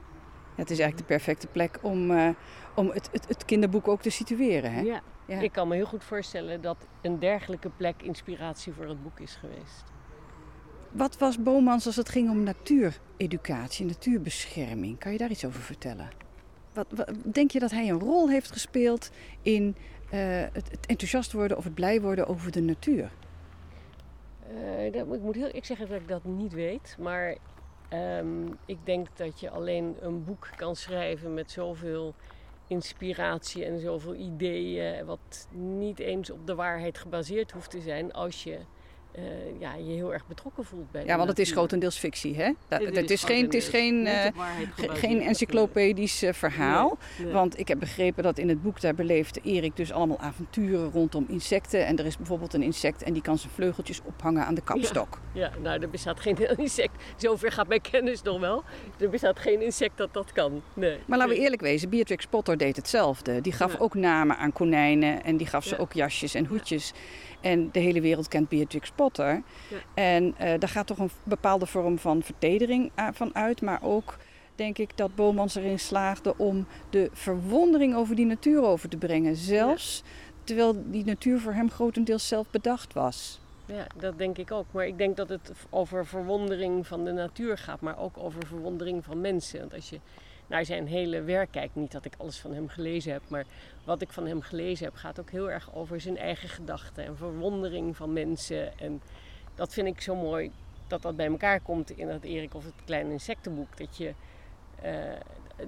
Het 0.55 0.69
is 0.69 0.79
eigenlijk 0.79 0.97
de 0.97 1.13
perfecte 1.13 1.47
plek 1.47 1.79
om, 1.81 2.11
uh, 2.11 2.29
om 2.75 2.89
het, 2.89 3.09
het, 3.11 3.27
het, 3.27 3.45
kinderboek 3.45 3.87
ook 3.87 4.01
te 4.01 4.09
situeren. 4.09 4.73
Hè? 4.73 4.81
Ja. 4.81 5.01
ja. 5.25 5.39
ik 5.39 5.51
kan 5.51 5.67
me 5.67 5.75
heel 5.75 5.85
goed 5.85 6.03
voorstellen 6.03 6.61
dat 6.61 6.77
een 7.01 7.19
dergelijke 7.19 7.69
plek 7.69 8.01
inspiratie 8.01 8.73
voor 8.73 8.85
het 8.85 9.03
boek 9.03 9.19
is 9.19 9.35
geweest. 9.35 9.83
Wat 10.91 11.17
was 11.17 11.43
Bomans 11.43 11.85
als 11.85 11.95
het 11.95 12.09
ging 12.09 12.29
om 12.29 12.43
natuureducatie, 12.43 13.85
natuurbescherming? 13.85 14.99
Kan 14.99 15.11
je 15.11 15.17
daar 15.17 15.29
iets 15.29 15.45
over 15.45 15.61
vertellen? 15.61 16.09
Wat, 16.73 16.87
wat, 16.89 17.13
denk 17.23 17.51
je 17.51 17.59
dat 17.59 17.71
hij 17.71 17.89
een 17.89 17.99
rol 17.99 18.29
heeft 18.29 18.51
gespeeld 18.51 19.11
in 19.41 19.75
uh, 20.13 20.19
het, 20.53 20.71
het, 20.71 20.85
enthousiast 20.85 21.31
worden 21.31 21.57
of 21.57 21.63
het 21.63 21.73
blij 21.73 22.01
worden 22.01 22.27
over 22.27 22.51
de 22.51 22.61
natuur? 22.61 23.11
Uh, 24.51 24.93
dat, 24.93 25.13
ik 25.13 25.21
moet 25.21 25.35
heel 25.35 25.55
ik 25.55 25.65
zeggen 25.65 25.89
dat 25.89 25.99
ik 25.99 26.07
dat 26.07 26.23
niet 26.23 26.53
weet, 26.53 26.95
maar 26.99 27.37
um, 27.93 28.57
ik 28.65 28.77
denk 28.83 29.07
dat 29.17 29.39
je 29.39 29.49
alleen 29.49 29.95
een 29.99 30.23
boek 30.23 30.49
kan 30.55 30.75
schrijven 30.75 31.33
met 31.33 31.51
zoveel 31.51 32.13
inspiratie 32.67 33.65
en 33.65 33.79
zoveel 33.79 34.15
ideeën, 34.15 35.05
wat 35.05 35.47
niet 35.51 35.99
eens 35.99 36.29
op 36.29 36.47
de 36.47 36.55
waarheid 36.55 36.97
gebaseerd 36.97 37.51
hoeft 37.51 37.69
te 37.69 37.81
zijn, 37.81 38.13
als 38.13 38.43
je 38.43 38.59
uh, 39.17 39.23
ja, 39.59 39.73
je 39.75 39.91
heel 39.91 40.13
erg 40.13 40.27
betrokken 40.27 40.65
voelt 40.65 40.91
bij. 40.91 41.05
Ja, 41.05 41.17
want 41.17 41.29
het 41.29 41.39
is 41.39 41.51
grotendeels 41.51 41.97
fictie, 41.97 42.35
hè? 42.35 42.51
Dat, 42.67 42.81
het, 42.81 43.09
is 43.09 43.23
geen, 43.23 43.43
het 43.43 43.53
is 43.53 43.67
geen, 43.67 44.05
uh, 44.05 44.25
geen 44.75 45.21
encyclopedisch 45.21 46.23
uh, 46.23 46.33
verhaal. 46.33 46.97
Nee, 47.17 47.25
nee. 47.25 47.33
Want 47.33 47.59
ik 47.59 47.67
heb 47.67 47.79
begrepen 47.79 48.23
dat 48.23 48.37
in 48.37 48.49
het 48.49 48.61
boek 48.61 48.81
daar 48.81 48.95
beleeft 48.95 49.39
Erik 49.43 49.75
dus 49.75 49.91
allemaal 49.91 50.19
avonturen 50.19 50.91
rondom 50.91 51.25
insecten. 51.27 51.85
En 51.85 51.97
er 51.97 52.05
is 52.05 52.17
bijvoorbeeld 52.17 52.53
een 52.53 52.63
insect 52.63 53.03
en 53.03 53.13
die 53.13 53.21
kan 53.21 53.37
zijn 53.37 53.53
vleugeltjes 53.53 54.01
ophangen 54.03 54.45
aan 54.45 54.55
de 54.55 54.61
kapstok. 54.61 55.19
Ja, 55.33 55.41
ja 55.41 55.51
nou, 55.61 55.81
er 55.81 55.89
bestaat 55.89 56.19
geen 56.19 56.57
insect. 56.57 57.03
Zover 57.17 57.51
gaat 57.51 57.67
mijn 57.67 57.81
kennis 57.81 58.21
nog 58.21 58.39
wel. 58.39 58.63
Er 58.99 59.09
bestaat 59.09 59.39
geen 59.39 59.61
insect 59.61 59.97
dat 59.97 60.13
dat 60.13 60.31
kan. 60.31 60.61
Nee. 60.73 60.97
Maar 61.05 61.17
laten 61.17 61.35
we 61.35 61.41
eerlijk 61.41 61.61
wezen, 61.61 61.89
Beatrix 61.89 62.25
Potter 62.25 62.57
deed 62.57 62.75
hetzelfde. 62.75 63.41
Die 63.41 63.53
gaf 63.53 63.71
ja. 63.73 63.79
ook 63.79 63.93
namen 63.93 64.37
aan 64.37 64.53
konijnen 64.53 65.23
en 65.23 65.37
die 65.37 65.47
gaf 65.47 65.63
ze 65.63 65.77
ook 65.77 65.93
jasjes 65.93 66.33
en 66.33 66.45
hoedjes. 66.45 66.93
En 67.43 67.69
de 67.71 67.79
hele 67.79 68.01
wereld 68.01 68.27
kent 68.27 68.49
Beatrix 68.49 68.91
Potter. 68.91 69.43
Ja. 69.69 69.77
En 69.93 70.23
uh, 70.25 70.33
daar 70.37 70.69
gaat 70.69 70.87
toch 70.87 70.97
een 70.97 71.11
bepaalde 71.23 71.65
vorm 71.65 71.99
van 71.99 72.23
vertedering 72.23 72.91
van 73.13 73.35
uit. 73.35 73.61
Maar 73.61 73.79
ook 73.83 74.17
denk 74.55 74.77
ik 74.77 74.97
dat 74.97 75.15
Bomans 75.15 75.55
erin 75.55 75.79
slaagde 75.79 76.37
om 76.37 76.65
de 76.89 77.09
verwondering 77.13 77.95
over 77.95 78.15
die 78.15 78.25
natuur 78.25 78.63
over 78.63 78.89
te 78.89 78.97
brengen. 78.97 79.35
Zelfs 79.35 80.03
ja. 80.05 80.11
terwijl 80.43 80.83
die 80.85 81.05
natuur 81.05 81.39
voor 81.39 81.53
hem 81.53 81.71
grotendeels 81.71 82.27
zelf 82.27 82.47
bedacht 82.51 82.93
was. 82.93 83.39
Ja, 83.65 83.87
dat 83.95 84.17
denk 84.17 84.37
ik 84.37 84.51
ook. 84.51 84.65
Maar 84.71 84.87
ik 84.87 84.97
denk 84.97 85.17
dat 85.17 85.29
het 85.29 85.51
over 85.69 86.05
verwondering 86.05 86.87
van 86.87 87.05
de 87.05 87.11
natuur 87.11 87.57
gaat, 87.57 87.81
maar 87.81 87.99
ook 87.99 88.17
over 88.17 88.47
verwondering 88.47 89.03
van 89.03 89.21
mensen. 89.21 89.59
Want 89.59 89.73
als 89.73 89.89
je 89.89 89.99
naar 90.53 90.65
zijn 90.65 90.87
hele 90.87 91.21
werk 91.21 91.51
kijkt, 91.51 91.75
niet 91.75 91.91
dat 91.91 92.05
ik 92.05 92.13
alles 92.17 92.39
van 92.39 92.53
hem 92.53 92.67
gelezen 92.67 93.11
heb, 93.11 93.21
maar 93.27 93.45
wat 93.83 94.01
ik 94.01 94.11
van 94.11 94.27
hem 94.27 94.41
gelezen 94.41 94.85
heb, 94.85 94.95
gaat 94.95 95.19
ook 95.19 95.29
heel 95.29 95.51
erg 95.51 95.75
over 95.75 96.01
zijn 96.01 96.17
eigen 96.17 96.49
gedachten 96.49 97.05
en 97.05 97.17
verwondering 97.17 97.95
van 97.95 98.13
mensen. 98.13 98.79
En 98.79 99.01
dat 99.55 99.73
vind 99.73 99.87
ik 99.87 100.01
zo 100.01 100.15
mooi 100.15 100.51
dat 100.87 101.01
dat 101.01 101.15
bij 101.15 101.27
elkaar 101.27 101.59
komt 101.59 101.89
in 101.97 102.07
dat 102.07 102.23
Erik 102.23 102.53
of 102.53 102.63
het 102.63 102.73
kleine 102.85 103.11
insectenboek. 103.11 103.77
Dat, 103.77 103.97
je, 103.97 104.13
uh, 104.83 104.91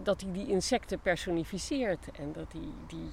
dat 0.04 0.22
hij 0.22 0.32
die 0.32 0.48
insecten 0.48 1.00
personificeert 1.00 2.12
en 2.12 2.32
dat 2.34 2.51
hij 2.51 2.70
die 2.88 3.10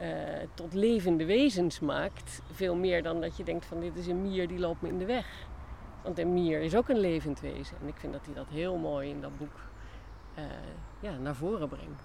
uh, 0.00 0.08
tot 0.54 0.74
levende 0.74 1.24
wezens 1.24 1.80
maakt. 1.80 2.42
Veel 2.52 2.74
meer 2.74 3.02
dan 3.02 3.20
dat 3.20 3.36
je 3.36 3.44
denkt 3.44 3.66
van 3.66 3.80
dit 3.80 3.96
is 3.96 4.06
een 4.06 4.22
mier 4.22 4.48
die 4.48 4.58
loopt 4.58 4.82
me 4.82 4.88
in 4.88 4.98
de 4.98 5.04
weg. 5.04 5.46
Want 6.02 6.18
een 6.18 6.32
mier 6.32 6.60
is 6.60 6.76
ook 6.76 6.88
een 6.88 7.00
levend 7.00 7.40
wezen. 7.40 7.76
En 7.80 7.88
ik 7.88 7.96
vind 7.96 8.12
dat 8.12 8.24
hij 8.24 8.34
dat 8.34 8.48
heel 8.48 8.76
mooi 8.76 9.10
in 9.10 9.20
dat 9.20 9.38
boek 9.38 9.60
uh, 10.38 10.44
ja, 11.00 11.16
naar 11.16 11.34
voren 11.34 11.68
brengt. 11.68 12.02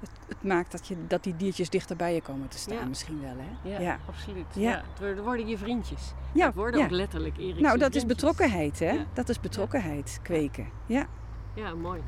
Het, 0.00 0.10
het, 0.28 0.42
maakt 0.42 0.72
dat, 0.72 0.86
je, 0.86 0.96
dat 1.06 1.22
die 1.22 1.36
diertjes 1.36 1.70
dichter 1.70 1.96
bij 1.96 2.14
je 2.14 2.22
komen 2.22 2.48
te 2.48 2.58
staan, 2.58 2.76
ja. 2.76 2.84
misschien 2.84 3.20
wel, 3.20 3.36
hè? 3.36 3.70
Ja, 3.70 3.80
ja. 3.80 3.98
absoluut. 4.08 4.46
Ja. 4.54 4.82
Het 5.00 5.20
worden 5.20 5.48
je 5.48 5.58
vriendjes. 5.58 6.12
Ja, 6.34 6.46
het 6.46 6.54
worden 6.54 6.84
ook 6.84 6.90
letterlijk 6.90 7.36
Erik. 7.36 7.60
Nou, 7.60 7.62
dat 7.62 7.72
vriendjes. 7.78 8.02
is 8.02 8.08
betrokkenheid, 8.08 8.78
hè? 8.78 9.04
Dat 9.12 9.28
is 9.28 9.40
betrokkenheid 9.40 10.18
kweken. 10.22 10.68
Ja. 10.86 11.06
Ja, 11.54 11.74
mooi. 11.74 12.02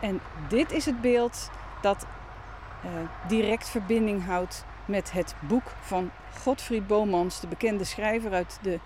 En 0.00 0.20
dit 0.48 0.72
is 0.72 0.86
het 0.86 1.00
beeld 1.00 1.50
dat 1.80 2.06
uh, 2.84 2.90
direct 3.28 3.68
verbinding 3.68 4.24
houdt 4.24 4.64
met 4.84 5.12
het 5.12 5.34
boek 5.40 5.72
van 5.80 6.10
Godfried 6.40 6.86
Bomans, 6.86 7.40
de 7.40 7.46
bekende 7.46 7.84
schrijver 7.84 8.32
uit 8.32 8.58
de 8.62 8.78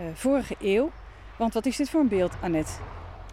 uh, 0.00 0.06
vorige 0.14 0.56
eeuw. 0.60 0.90
Want 1.36 1.54
wat 1.54 1.66
is 1.66 1.76
dit 1.76 1.90
voor 1.90 2.00
een 2.00 2.08
beeld, 2.08 2.34
Annette? 2.40 2.72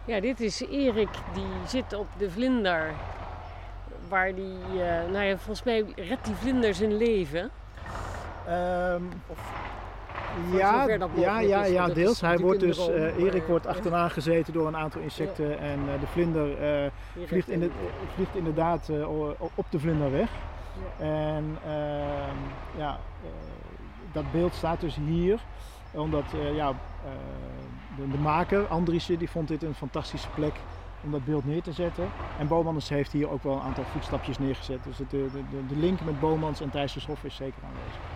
Ja, 0.04 0.20
dit 0.20 0.40
is 0.40 0.60
Erik, 0.60 1.08
die 1.34 1.46
zit 1.66 1.92
op 1.92 2.06
de 2.18 2.30
vlinder. 2.30 2.94
Waar 4.08 4.34
die, 4.34 4.58
uh, 4.74 4.78
nou 5.12 5.24
ja, 5.24 5.36
volgens 5.36 5.62
mij 5.62 5.84
redt 5.96 6.24
die 6.24 6.34
vlinder 6.34 6.74
zijn 6.74 6.96
leven. 6.96 7.50
Um, 8.48 9.08
of 9.26 9.38
ja, 10.52 10.86
ja, 11.14 11.40
ja, 11.40 11.64
ja, 11.64 11.88
deels. 11.88 12.20
Hij 12.20 12.38
wordt 12.38 12.60
dus, 12.60 12.88
uh, 12.88 13.16
Erik 13.16 13.46
wordt 13.46 13.66
achterna 13.66 14.08
gezeten 14.08 14.52
door 14.52 14.66
een 14.66 14.76
aantal 14.76 15.00
insecten 15.00 15.58
en 15.58 15.78
uh, 15.78 16.00
de 16.00 16.06
vlinder 16.06 16.82
uh, 16.84 16.90
vliegt, 17.26 17.48
in 17.48 17.60
de, 17.60 17.70
vliegt 18.14 18.34
inderdaad 18.34 18.90
op 19.54 19.66
de 19.70 19.78
vlinder 19.78 20.10
weg. 20.10 20.30
En 20.98 21.58
ehm, 21.64 22.36
ja, 22.76 22.98
dat 24.12 24.32
beeld 24.32 24.54
staat 24.54 24.80
dus 24.80 24.96
hier, 25.06 25.40
omdat 25.90 26.24
ja, 26.54 26.72
de, 27.96 28.10
de, 28.10 28.18
maker, 28.18 28.66
Andriessen, 28.66 29.18
die 29.18 29.30
vond 29.30 29.48
dit 29.48 29.62
een 29.62 29.74
fantastische 29.74 30.28
plek 30.34 30.54
om 31.04 31.10
dat 31.10 31.24
beeld 31.24 31.44
neer 31.44 31.62
te 31.62 31.72
zetten. 31.72 32.08
En 32.38 32.48
Bomans 32.48 32.88
heeft 32.88 33.12
hier 33.12 33.30
ook 33.30 33.42
wel 33.42 33.52
een 33.52 33.60
aantal 33.60 33.84
voetstapjes 33.84 34.38
neergezet. 34.38 34.84
Dus 34.84 34.96
de, 34.96 35.06
de, 35.10 35.66
de 35.68 35.76
link 35.76 36.00
met 36.04 36.20
Bomans 36.20 36.60
en 36.60 36.70
Thijssershof 36.70 37.24
is 37.24 37.36
zeker 37.36 37.62
aanwezig. 37.64 38.15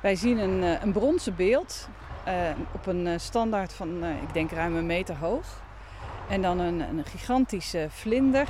Wij 0.00 0.16
zien 0.16 0.38
een, 0.38 0.62
eh, 0.62 0.82
een 0.82 0.92
bronzen 0.92 1.36
beeld 1.36 1.88
uh, 2.28 2.32
op 2.72 2.86
een 2.86 3.06
eh, 3.06 3.18
standaard 3.18 3.72
van, 3.72 4.04
ik 4.04 4.32
denk, 4.32 4.50
ruim 4.50 4.76
een 4.76 4.86
meter 4.86 5.16
hoog. 5.16 5.62
En 6.28 6.42
dan 6.42 6.58
een, 6.58 6.80
een, 6.80 7.04
gigantische 7.04 7.86
vlinder. 7.90 8.48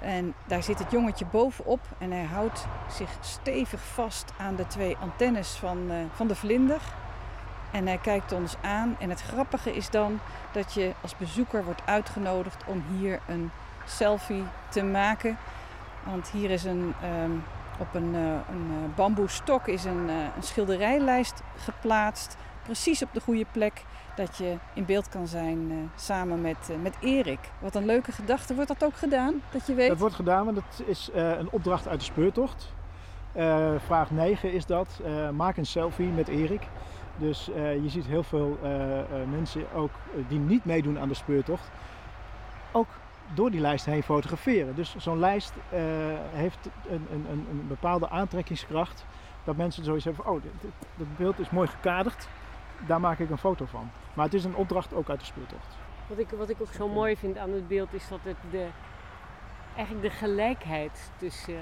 En 0.00 0.34
daar 0.46 0.62
zit 0.62 0.78
het 0.78 0.90
jongetje 0.90 1.24
bovenop 1.24 1.80
en 1.98 2.10
hij 2.10 2.24
houdt 2.24 2.66
zich 2.90 3.10
stevig 3.20 3.80
vast 3.80 4.32
aan 4.38 4.56
de 4.56 4.66
twee 4.66 4.96
antennes 5.00 5.50
van, 5.50 5.90
van 6.14 6.26
de 6.26 6.34
vlinder. 6.34 6.80
En 7.70 7.86
hij 7.86 7.98
kijkt 7.98 8.32
ons 8.32 8.56
aan. 8.60 8.96
En 8.98 9.10
het 9.10 9.22
grappige 9.22 9.74
is 9.74 9.90
dan 9.90 10.18
dat 10.52 10.74
je 10.74 10.92
als 11.00 11.16
bezoeker 11.16 11.64
wordt 11.64 11.82
uitgenodigd 11.84 12.64
om 12.66 12.84
hier 12.98 13.20
een 13.28 13.50
selfie 13.86 14.44
te 14.68 14.82
maken. 14.82 15.38
Want 16.04 16.28
hier 16.28 16.50
is 16.50 16.64
een, 16.64 16.94
um, 17.22 17.42
op 17.82 17.94
een, 17.94 18.14
uh, 18.14 18.20
een 18.24 18.66
uh, 18.70 18.94
bamboestok 18.94 19.68
is 19.68 19.84
een, 19.84 20.08
uh, 20.08 20.14
een, 20.36 20.42
schilderijlijst 20.42 21.42
geplaatst. 21.56 22.36
Precies 22.62 23.02
op 23.02 23.08
de 23.12 23.20
goede 23.20 23.46
plek 23.52 23.84
dat 24.16 24.36
je 24.36 24.56
in 24.74 24.84
beeld 24.84 25.08
kan 25.08 25.26
zijn 25.26 25.90
samen 25.96 26.40
met, 26.40 26.70
met 26.82 26.96
Erik. 27.00 27.38
Wat 27.58 27.74
een 27.74 27.86
leuke 27.86 28.12
gedachte. 28.12 28.54
Wordt 28.54 28.68
dat 28.68 28.84
ook 28.84 28.96
gedaan? 28.96 29.42
Dat 29.50 29.66
je 29.66 29.74
weet? 29.74 29.88
Dat 29.88 29.98
wordt 29.98 30.14
gedaan, 30.14 30.44
want 30.44 30.56
dat 30.56 30.82
is 30.86 31.10
een 31.12 31.50
opdracht 31.50 31.88
uit 31.88 31.98
de 31.98 32.04
speurtocht. 32.04 32.72
vraag 33.86 34.10
9 34.10 34.52
is 34.52 34.66
dat. 34.66 35.00
maak 35.34 35.56
een 35.56 35.66
selfie 35.66 36.08
met 36.08 36.28
Erik. 36.28 36.62
Dus 37.16 37.44
je 37.54 37.88
ziet 37.88 38.06
heel 38.06 38.22
veel 38.22 38.58
mensen 39.30 39.72
ook 39.74 39.92
die 40.28 40.38
niet 40.38 40.64
meedoen 40.64 40.98
aan 40.98 41.08
de 41.08 41.14
speurtocht. 41.14 41.70
Ook 42.72 42.88
door 43.34 43.50
die 43.50 43.60
lijst 43.60 43.84
heen 43.84 44.02
fotograferen. 44.02 44.74
Dus 44.74 44.94
zo'n 44.96 45.18
lijst 45.18 45.52
uh, 45.56 45.80
heeft 46.32 46.68
een, 46.88 47.06
een, 47.12 47.46
een, 47.50 47.64
bepaalde 47.68 48.08
aantrekkingskracht. 48.08 49.04
Dat 49.44 49.56
mensen 49.56 49.84
zoiets 49.84 50.04
hebben 50.04 50.24
van, 50.24 50.34
oh, 50.34 50.42
dat 50.96 51.06
beeld 51.16 51.38
is 51.38 51.50
mooi 51.50 51.68
gekaderd. 51.68 52.28
Daar 52.86 53.00
maak 53.00 53.18
ik 53.18 53.30
een 53.30 53.38
foto 53.38 53.64
van. 53.64 53.90
Maar 54.14 54.24
het 54.24 54.34
is 54.34 54.44
een 54.44 54.54
opdracht 54.54 54.94
ook 54.94 55.10
uit 55.10 55.20
de 55.20 55.26
speeltocht. 55.26 55.76
Wat 56.06 56.18
ik, 56.18 56.28
wat 56.30 56.50
ik 56.50 56.60
ook 56.60 56.72
zo 56.72 56.88
mooi 56.88 57.16
vind 57.16 57.38
aan 57.38 57.52
het 57.52 57.68
beeld 57.68 57.92
is 57.92 58.08
dat 58.08 58.18
het 58.22 58.36
de, 58.50 58.66
eigenlijk 59.76 60.10
de 60.10 60.16
gelijkheid 60.16 61.10
tussen 61.16 61.60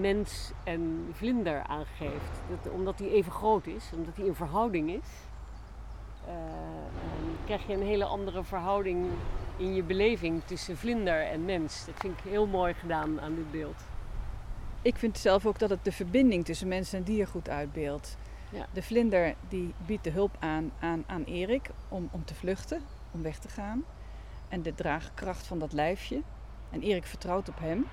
mens 0.00 0.52
en 0.64 1.08
vlinder 1.12 1.62
aangeeft. 1.62 2.42
Dat, 2.48 2.72
omdat 2.72 2.98
die 2.98 3.10
even 3.10 3.32
groot 3.32 3.66
is, 3.66 3.90
omdat 3.94 4.16
die 4.16 4.26
in 4.26 4.34
verhouding 4.34 4.90
is. 4.90 5.08
Uh, 6.28 6.34
krijg 7.44 7.66
je 7.66 7.72
een 7.72 7.82
hele 7.82 8.04
andere 8.04 8.44
verhouding 8.44 9.06
in 9.56 9.74
je 9.74 9.82
beleving 9.82 10.42
tussen 10.44 10.76
vlinder 10.76 11.22
en 11.26 11.44
mens. 11.44 11.84
Dat 11.86 11.94
vind 11.98 12.18
ik 12.18 12.30
heel 12.30 12.46
mooi 12.46 12.74
gedaan 12.74 13.20
aan 13.20 13.34
dit 13.34 13.50
beeld. 13.50 13.82
Ik 14.82 14.96
vind 14.96 15.18
zelf 15.18 15.46
ook 15.46 15.58
dat 15.58 15.70
het 15.70 15.84
de 15.84 15.92
verbinding 15.92 16.44
tussen 16.44 16.68
mens 16.68 16.92
en 16.92 17.02
dier 17.02 17.26
goed 17.26 17.48
uitbeeldt. 17.48 18.16
Ja. 18.50 18.66
De 18.72 18.82
vlinder 18.82 19.34
die 19.48 19.74
biedt 19.86 20.04
de 20.04 20.10
hulp 20.10 20.36
aan 20.38 20.72
aan, 20.80 21.04
aan 21.06 21.24
Erik 21.24 21.70
om, 21.88 22.08
om 22.10 22.24
te 22.24 22.34
vluchten, 22.34 22.82
om 23.10 23.22
weg 23.22 23.38
te 23.38 23.48
gaan. 23.48 23.84
En 24.48 24.62
de 24.62 24.74
draagkracht 24.74 25.46
van 25.46 25.58
dat 25.58 25.72
lijfje. 25.72 26.22
En 26.70 26.82
Erik 26.82 27.04
vertrouwt 27.04 27.48
op 27.48 27.58
hem. 27.58 27.86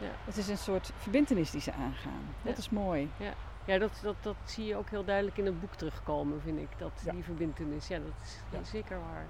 Ja. 0.00 0.10
Het 0.24 0.36
is 0.36 0.48
een 0.48 0.58
soort 0.58 0.92
verbindenis 0.96 1.50
die 1.50 1.60
ze 1.60 1.72
aangaan. 1.72 2.22
Dat 2.42 2.58
is 2.58 2.70
mooi. 2.70 3.10
Ja, 3.16 3.32
ja 3.64 3.78
dat, 3.78 3.98
dat, 4.02 4.16
dat 4.20 4.36
zie 4.44 4.64
je 4.64 4.76
ook 4.76 4.90
heel 4.90 5.04
duidelijk 5.04 5.36
in 5.36 5.46
het 5.46 5.60
boek 5.60 5.74
terugkomen, 5.74 6.40
vind 6.40 6.58
ik. 6.58 6.68
Dat, 6.78 6.92
Die 7.10 7.22
verbindenis. 7.24 7.88
Ja, 7.88 7.98
dat 7.98 8.12
is, 8.22 8.38
dat 8.50 8.60
is 8.60 8.70
zeker 8.70 8.98
waar. 9.00 9.26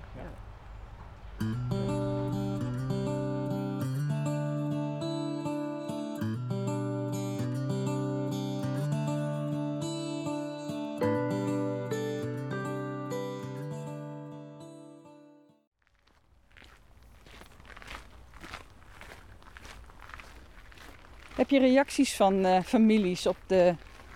Heb 21.39 21.51
je 21.51 21.59
reacties 21.59 22.17
van 22.17 22.47
uh, 22.47 22.61
families 22.61 23.27
op 23.27 23.37
de 23.47 23.75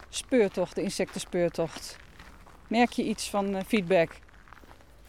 speurtocht, 0.09 0.75
de 0.75 0.83
insectenspeurtocht? 0.83 1.97
Merk 2.69 2.91
je 2.91 3.05
iets 3.05 3.31
van 3.31 3.55
uh, 3.55 3.61
feedback? 3.67 4.11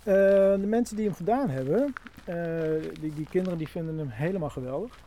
Uh, 0.05 0.13
de 0.59 0.67
mensen 0.67 0.95
die 0.95 1.05
hem 1.05 1.15
gedaan 1.15 1.49
hebben, 1.49 1.93
die, 2.99 3.13
die, 3.13 3.27
kinderen 3.29 3.57
die 3.57 3.69
vinden 3.69 3.97
hem 3.97 4.09
helemaal 4.09 4.49
geweldig. 4.49 4.99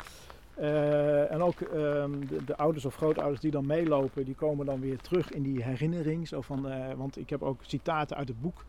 en 1.30 1.42
ook 1.42 1.60
ehm, 1.60 2.10
de, 2.28 2.44
de, 2.44 2.56
ouders 2.56 2.84
of 2.84 2.94
grootouders 2.94 3.40
die 3.40 3.50
dan 3.50 3.66
meelopen, 3.66 4.24
die 4.24 4.34
komen 4.34 4.66
dan 4.66 4.80
weer 4.80 5.00
terug 5.00 5.32
in 5.32 5.42
die 5.42 5.62
herinnering. 5.62 6.28
Zo 6.28 6.40
van, 6.40 6.66
want 6.96 7.18
ik 7.18 7.30
heb 7.30 7.42
ook 7.42 7.60
citaten 7.62 8.16
uit 8.16 8.28
het 8.28 8.40
boek 8.40 8.64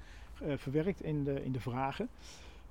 verwerkt 0.55 1.01
in 1.01 1.23
de, 1.23 1.43
in 1.43 1.51
de 1.51 1.59
vragen. 1.59 2.09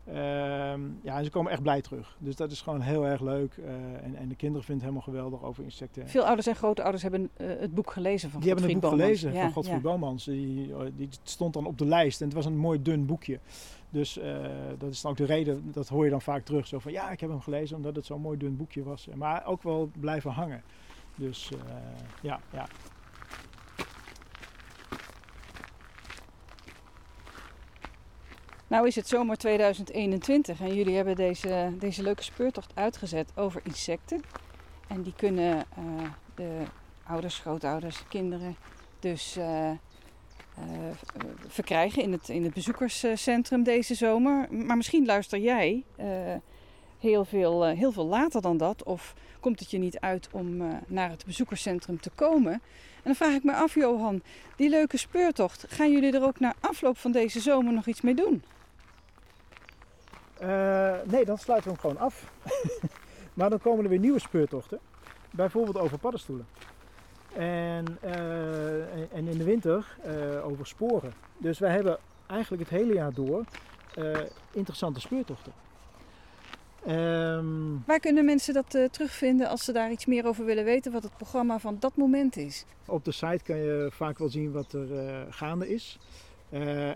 Ehm, 0.06 0.80
ja, 1.02 1.22
ze 1.22 1.30
komen 1.30 1.52
echt 1.52 1.62
blij 1.62 1.80
terug. 1.80 2.16
Dus 2.18 2.36
dat 2.36 2.50
is 2.50 2.60
gewoon 2.60 2.80
heel 2.80 3.06
erg 3.06 3.20
leuk. 3.20 3.56
Uh, 3.56 3.66
en, 4.02 4.16
en, 4.16 4.28
de 4.28 4.34
kinderen 4.34 4.64
vinden 4.64 4.86
het 4.86 4.94
helemaal 4.94 5.00
geweldig 5.00 5.42
over 5.42 5.64
insecten. 5.64 6.08
Veel 6.08 6.24
ouders 6.24 6.46
en 6.46 6.56
grootouders 6.56 7.02
hebben 7.02 7.30
uh, 7.36 7.46
het 7.58 7.74
boek 7.74 7.90
gelezen 7.90 8.30
van 8.30 8.40
Die 8.40 8.50
hebben 8.50 8.70
het 8.70 8.80
boek 8.80 8.90
gelezen 8.90 9.32
van 9.32 9.52
Godfried 9.52 9.76
ja. 9.76 9.82
Bomans. 9.82 10.24
Die, 10.24 10.76
oh, 10.76 10.86
die, 10.96 11.08
stond 11.22 11.54
dan 11.54 11.66
op 11.66 11.78
de 11.78 11.86
lijst 11.86 12.20
en 12.20 12.26
het 12.26 12.36
was 12.36 12.44
een 12.44 12.56
mooi 12.56 12.82
dun 12.82 13.06
boekje. 13.06 13.38
Dus 13.90 14.18
uh, 14.18 14.24
dat 14.78 14.90
is 14.90 15.00
dan 15.00 15.10
ook 15.10 15.16
de 15.16 15.24
reden, 15.24 15.72
dat 15.72 15.88
hoor 15.88 16.04
je 16.04 16.10
dan 16.10 16.22
vaak 16.22 16.44
terug. 16.44 16.66
Zo 16.66 16.78
van 16.78 16.92
ja, 16.92 17.10
ik 17.10 17.20
heb 17.20 17.30
hem 17.30 17.40
gelezen 17.40 17.76
omdat 17.76 17.96
het 17.96 18.06
zo'n 18.06 18.20
mooi 18.20 18.38
dun 18.38 18.56
boekje 18.56 18.82
was. 18.82 19.08
Maar 19.14 19.46
ook 19.46 19.62
wel 19.62 19.90
blijven 20.00 20.30
hangen. 20.30 20.62
Dus 21.14 21.50
ja, 22.22 22.40
ja. 22.52 22.66
Nou 28.68 28.86
is 28.86 28.96
het 28.96 29.08
zomer 29.08 29.36
2021 29.36 30.60
en 30.60 30.74
jullie 30.74 30.96
hebben 30.96 31.14
deze, 31.14 31.72
deze 31.78 32.02
leuke 32.02 32.22
speurtocht 32.22 32.72
uitgezet 32.74 33.30
over 33.34 33.60
insecten. 33.64 34.22
En 34.88 35.02
die 35.02 35.12
kunnen 35.16 35.56
uh, 35.78 36.10
de 36.34 36.62
ouders, 37.06 37.38
grootouders, 37.38 38.02
kinderen 38.08 38.56
dus 39.00 39.36
uh, 39.36 39.70
uh, 39.70 39.76
verkrijgen 41.46 42.02
in 42.02 42.12
het, 42.12 42.28
in 42.28 42.44
het 42.44 42.54
bezoekerscentrum 42.54 43.62
deze 43.62 43.94
zomer. 43.94 44.46
Maar 44.50 44.76
misschien 44.76 45.06
luister 45.06 45.38
jij 45.38 45.84
heel, 46.98 47.24
veel, 47.24 47.64
heel 47.64 47.92
veel 47.92 48.06
later 48.06 48.42
dan 48.42 48.56
dat. 48.56 48.82
Of 48.82 49.14
komt 49.40 49.60
het 49.60 49.70
je 49.70 49.78
niet 49.78 49.98
uit 50.00 50.28
om 50.32 50.56
naar 50.86 51.10
het 51.10 51.24
bezoekerscentrum 51.24 52.00
te 52.00 52.10
komen? 52.14 52.52
En 52.52 53.02
dan 53.02 53.14
vraag 53.14 53.34
ik 53.34 53.44
me 53.44 53.54
af, 53.54 53.74
Johan, 53.74 54.22
die 54.56 54.68
leuke 54.68 54.96
speurtocht, 54.96 55.64
gaan 55.68 55.92
jullie 55.92 56.12
er 56.12 56.24
ook 56.24 56.40
na 56.40 56.54
afloop 56.60 56.98
van 56.98 57.12
deze 57.12 57.40
zomer 57.40 57.72
nog 57.72 57.86
iets 57.86 58.00
mee 58.00 58.14
doen? 58.14 58.42
Uh, 60.42 60.94
nee, 61.04 61.24
dan 61.24 61.38
sluiten 61.38 61.70
we 61.70 61.78
hem 61.80 61.80
gewoon 61.80 62.06
af. 62.06 62.32
maar 63.34 63.50
dan 63.50 63.60
komen 63.60 63.84
er 63.84 63.90
weer 63.90 63.98
nieuwe 63.98 64.20
speurtochten. 64.20 64.78
Bijvoorbeeld 65.30 65.78
over 65.78 65.98
paddenstoelen. 65.98 66.46
En, 67.34 67.98
uh, 68.04 69.14
en 69.14 69.28
in 69.28 69.38
de 69.38 69.44
winter 69.44 69.96
uh, 70.06 70.46
over 70.46 70.66
sporen. 70.66 71.12
Dus 71.38 71.58
wij 71.58 71.70
hebben 71.70 71.98
eigenlijk 72.26 72.62
het 72.62 72.80
hele 72.80 72.94
jaar 72.94 73.12
door 73.12 73.44
interessante 74.52 75.00
speurtochten. 75.00 75.52
Um, 76.88 77.82
Waar 77.86 78.00
kunnen 78.00 78.24
mensen 78.24 78.54
dat 78.54 78.70
terugvinden 78.90 79.48
als 79.48 79.64
ze 79.64 79.72
daar 79.72 79.90
iets 79.90 80.06
meer 80.06 80.26
over 80.26 80.44
willen 80.44 80.64
weten, 80.64 80.92
wat 80.92 81.02
het 81.02 81.16
programma 81.16 81.58
van 81.58 81.76
dat 81.78 81.96
moment 81.96 82.36
is? 82.36 82.64
Op 82.86 83.04
de 83.04 83.12
site 83.12 83.40
kan 83.44 83.56
je 83.56 83.88
vaak 83.92 84.18
wel 84.18 84.28
zien 84.28 84.52
wat 84.52 84.72
er 84.72 85.26
gaande 85.30 85.68
is. 85.68 85.98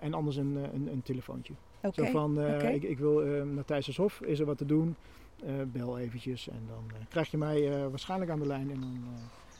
en 0.01 0.15
anders 0.15 0.37
een, 0.37 0.57
een, 0.75 0.89
een 0.93 1.03
telefoontje. 1.03 1.55
Zo 1.93 2.05
van, 2.05 2.39
uh, 2.39 2.75
ik, 2.75 2.83
ik, 2.83 2.99
wil 2.99 3.27
uh, 3.27 3.43
naar 3.43 3.65
Thijssershof, 3.65 4.21
is 4.21 4.41
er 4.41 4.47
wat 4.47 4.59
te 4.59 4.67
doen? 4.67 4.97
Uh, 5.45 5.51
bel 5.67 5.99
eventjes 5.99 6.49
en 6.49 6.63
dan 6.69 7.07
krijg 7.09 7.31
je 7.31 7.37
mij 7.37 7.89
waarschijnlijk 7.89 8.31
aan 8.31 8.39
de 8.39 8.47
lijn 8.47 8.71
en 8.71 8.81
dan 8.81 9.01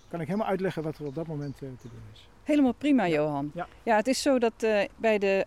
kan 0.09 0.21
ik 0.21 0.27
helemaal 0.27 0.49
uitleggen 0.49 0.83
wat 0.83 0.99
er 0.99 1.07
op 1.07 1.15
dat 1.15 1.27
moment 1.27 1.57
te 1.57 1.67
doen 1.83 2.03
is. 2.13 2.29
Helemaal 2.45 2.73
prima, 2.73 3.09
Johan. 3.09 3.51
Ja. 3.55 3.69
ja, 3.83 3.97
het 3.97 4.07
is 4.07 4.23
zo 4.23 4.39
dat 4.39 4.67
bij 4.97 5.19
de 5.19 5.47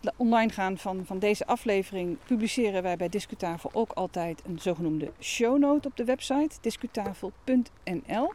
het 0.00 0.12
online 0.16 0.52
gaan 0.52 0.78
van, 0.78 1.06
van 1.06 1.18
deze 1.18 1.46
aflevering 1.46 2.18
publiceren 2.26 2.82
wij 2.82 2.96
bij 2.96 3.08
Discutafel 3.08 3.70
ook 3.72 3.92
altijd 3.92 4.42
een 4.46 4.58
zogenoemde 4.58 5.12
shownote 5.20 5.88
op 5.88 5.96
de 5.96 6.04
website 6.04 6.56
discutafel.nl. 6.60 8.32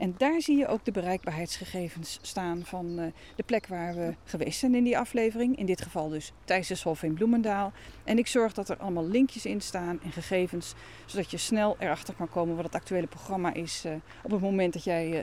En 0.00 0.14
daar 0.16 0.40
zie 0.40 0.56
je 0.56 0.66
ook 0.66 0.84
de 0.84 0.90
bereikbaarheidsgegevens 0.90 2.18
staan 2.22 2.64
van 2.64 2.98
uh, 2.98 3.06
de 3.36 3.42
plek 3.42 3.66
waar 3.66 3.94
we 3.94 4.14
geweest 4.24 4.58
zijn 4.58 4.74
in 4.74 4.84
die 4.84 4.98
aflevering. 4.98 5.58
In 5.58 5.66
dit 5.66 5.82
geval 5.82 6.08
dus 6.08 6.32
Thijsenshof 6.44 7.02
in 7.02 7.14
Bloemendaal. 7.14 7.72
En 8.04 8.18
ik 8.18 8.26
zorg 8.26 8.52
dat 8.52 8.68
er 8.68 8.76
allemaal 8.76 9.06
linkjes 9.06 9.46
in 9.46 9.60
staan 9.60 10.00
en 10.02 10.12
gegevens, 10.12 10.74
zodat 11.06 11.30
je 11.30 11.36
snel 11.36 11.76
erachter 11.78 12.14
kan 12.14 12.28
komen 12.28 12.56
wat 12.56 12.64
het 12.64 12.74
actuele 12.74 13.06
programma 13.06 13.54
is 13.54 13.84
uh, 13.86 13.92
op 14.22 14.30
het 14.30 14.40
moment 14.40 14.72
dat 14.72 14.84
jij 14.84 15.08
uh, 15.10 15.18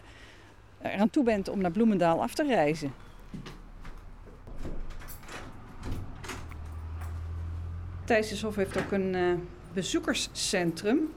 eraan 0.81 1.09
toe 1.09 1.23
bent 1.23 1.49
om 1.49 1.61
naar 1.61 1.71
Bloemendaal 1.71 2.21
af 2.21 2.33
te 2.33 2.43
reizen. 2.43 2.93
Thijsenshof 8.05 8.55
heeft 8.55 8.77
ook 8.77 8.91
een 8.91 9.47
bezoekerscentrum. 9.73 11.09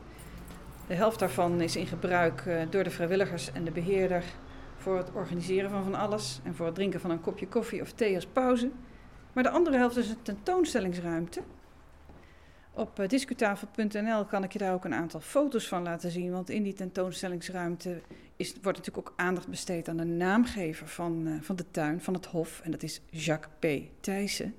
De 0.90 0.96
helft 0.96 1.18
daarvan 1.18 1.61
is 1.61 1.76
in 1.76 1.87
gebruik 1.87 2.44
uh, 2.44 2.62
door 2.70 2.85
de 2.85 2.90
vrijwilligers 2.90 3.53
en 3.53 3.64
de 3.64 3.70
beheerder 3.70 4.24
voor 4.76 4.96
het 4.96 5.12
organiseren 5.12 5.70
van 5.70 5.85
van 5.85 5.94
alles 5.94 6.40
en 6.44 6.55
voor 6.55 6.66
het 6.66 6.74
drinken 6.74 7.00
van 7.00 7.11
een 7.11 7.20
kopje 7.20 7.48
koffie 7.48 7.81
of 7.81 7.92
thee 7.92 8.14
als 8.14 8.26
pauze. 8.26 8.70
Maar 9.33 9.42
de 9.42 9.50
andere 9.50 9.76
helft 9.76 9.96
is 9.96 10.09
een 10.09 10.22
tentoonstellingsruimte. 10.22 11.40
Op 12.74 13.00
uh, 13.00 13.09
discutafel.nl 13.09 14.24
kan 14.24 14.44
ik 14.44 14.53
je 14.53 14.59
daar 14.59 14.72
ook 14.72 14.85
een 14.85 14.94
aantal 14.94 15.20
foto's 15.20 15.68
van 15.68 15.83
laten 15.83 16.11
zien, 16.11 16.31
want 16.31 16.50
in 16.50 16.62
die 16.62 16.74
tentoonstellingsruimte 16.74 18.00
is, 18.37 18.55
wordt 18.62 18.79
natuurlijk 18.79 19.09
ook 19.09 19.14
aandacht 19.16 19.48
besteed 19.48 19.88
aan 19.88 19.96
de 19.96 20.05
naamgever 20.05 20.88
van, 20.88 21.26
uh, 21.26 21.35
van 21.40 21.57
de 21.57 21.70
tuin, 21.70 22.00
van 22.00 22.14
het 22.14 22.26
hof, 22.26 22.61
en 22.64 22.70
dat 22.70 22.83
is 22.83 23.00
Jacques 23.11 23.53
P. 23.59 23.83
Thijssen. 24.00 24.55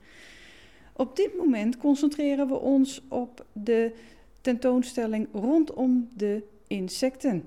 Op 0.93 1.15
dit 1.15 1.37
moment 1.37 1.77
concentreren 1.77 2.47
we 2.47 2.59
ons 2.59 3.01
op 3.07 3.45
de 3.53 3.93
tentoonstelling 4.41 5.27
rondom 5.34 6.10
de 6.15 6.43
insecten. 6.67 7.43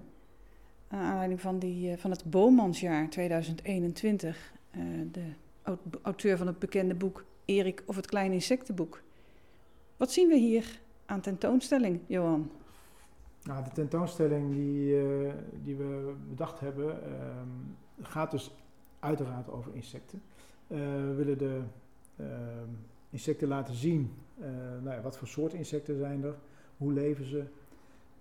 Naar 0.88 1.02
aanleiding 1.02 1.40
van, 1.40 1.58
die, 1.58 1.90
eh, 1.90 1.98
van 1.98 2.10
het 2.10 2.24
Boommansjaar 2.30 3.10
2021. 3.10 4.52
Uh, 4.76 5.00
eh, 5.00 5.08
de 5.12 5.98
auteur 6.02 6.36
van 6.36 6.46
het 6.46 6.58
bekende 6.58 6.94
boek 6.94 7.24
Erik 7.44 7.82
of 7.86 7.96
het 7.96 8.06
Kleine 8.06 8.34
Insectenboek. 8.34 9.02
Wat 9.96 10.12
zien 10.12 10.28
we 10.28 10.36
hier 10.36 10.80
aan 11.06 11.20
tentoonstelling, 11.20 12.00
Johan? 12.06 12.50
Nou, 13.42 13.64
de 13.64 13.70
tentoonstelling 13.70 14.52
die, 14.54 15.02
uh, 15.02 15.32
die 15.62 15.76
we 15.76 16.14
bedacht 16.28 16.60
hebben 16.60 17.02
ehm, 17.02 17.48
gaat 18.02 18.30
dus 18.30 18.50
uiteraard 18.98 19.50
over 19.50 19.74
insecten. 19.74 20.22
we 20.66 21.14
willen 21.16 21.38
de 21.38 21.60
ehm, 22.16 22.68
insecten 23.10 23.48
laten 23.48 23.74
zien. 23.74 24.12
nou 24.82 24.96
ja, 24.96 25.00
wat 25.00 25.18
voor 25.18 25.28
soort 25.28 25.52
insecten 25.52 25.98
zijn 25.98 26.24
er? 26.24 26.34
Hoe 26.76 26.92
leven 26.92 27.24
ze 27.24 27.44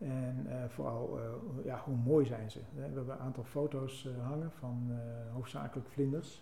en 0.04 0.46
uh, 0.48 0.54
vooral 0.68 1.20
uh, 1.20 1.66
ja, 1.66 1.82
hoe 1.86 1.96
mooi 1.96 2.26
zijn 2.26 2.52
ze. 2.52 2.60
We 2.76 2.82
hebben 2.82 3.10
een 3.10 3.20
aantal 3.20 3.44
foto's 3.44 4.06
uh, 4.06 4.28
hangen 4.28 4.52
van 4.52 4.92
hoofdzakelijk 5.34 5.88
vlinders. 5.90 6.42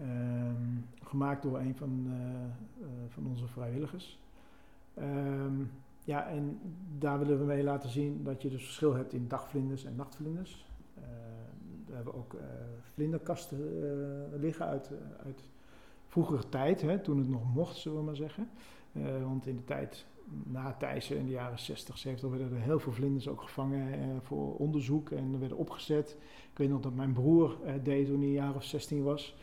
Um, 0.00 0.86
gemaakt 1.02 1.42
door 1.42 1.58
een 1.58 1.76
van, 1.76 2.12
van 3.08 3.26
onze 3.26 3.46
vrijwilligers. 3.46 4.18
Um, 4.98 5.70
ja, 6.04 6.28
en 6.28 6.60
daar 6.98 7.18
willen 7.18 7.38
we 7.38 7.44
mee 7.44 7.62
laten 7.62 7.90
zien 7.90 8.24
dat 8.24 8.42
je 8.42 8.50
dus 8.50 8.64
verschil 8.64 8.94
hebt 8.94 9.12
in 9.12 9.28
dagvlinders 9.28 9.84
en 9.84 9.96
nachtvlinders. 9.96 10.66
we 11.86 11.94
hebben 11.94 12.14
ook 12.14 12.36
vlinderkasten 12.94 13.58
liggen 14.40 14.66
uit, 14.66 14.90
uit 15.24 15.48
vroegere 16.06 16.48
tijd, 16.48 16.82
hè, 16.82 16.98
toen 16.98 17.18
het 17.18 17.28
nog 17.28 17.54
mocht, 17.54 17.76
zullen 17.76 17.98
we 17.98 18.04
maar 18.04 18.16
zeggen. 18.16 18.48
want 19.22 19.46
in 19.46 19.56
de 19.56 19.64
tijd 19.64 20.06
na 20.44 20.72
Thijssen 20.78 21.16
in 21.16 21.24
de 21.26 21.32
jaren 21.32 21.58
60, 21.58 21.98
70 21.98 22.30
werden 22.30 22.52
er 22.52 22.62
heel 22.62 22.78
veel 22.78 22.92
vlinders 22.92 23.28
ook 23.28 23.42
gevangen 23.42 23.92
eh, 23.92 23.98
voor 24.22 24.56
onderzoek 24.56 25.10
en 25.10 25.40
werden 25.40 25.58
opgezet. 25.58 26.16
Ik 26.52 26.58
weet 26.58 26.68
nog 26.68 26.80
dat 26.80 26.94
mijn 26.94 27.12
broer 27.12 27.56
eh, 27.64 27.74
deed 27.82 28.06
toen 28.06 28.18
hij 28.18 28.26
een 28.26 28.32
jaar 28.32 28.54
of 28.54 28.64
16 28.64 29.02
was. 29.02 29.36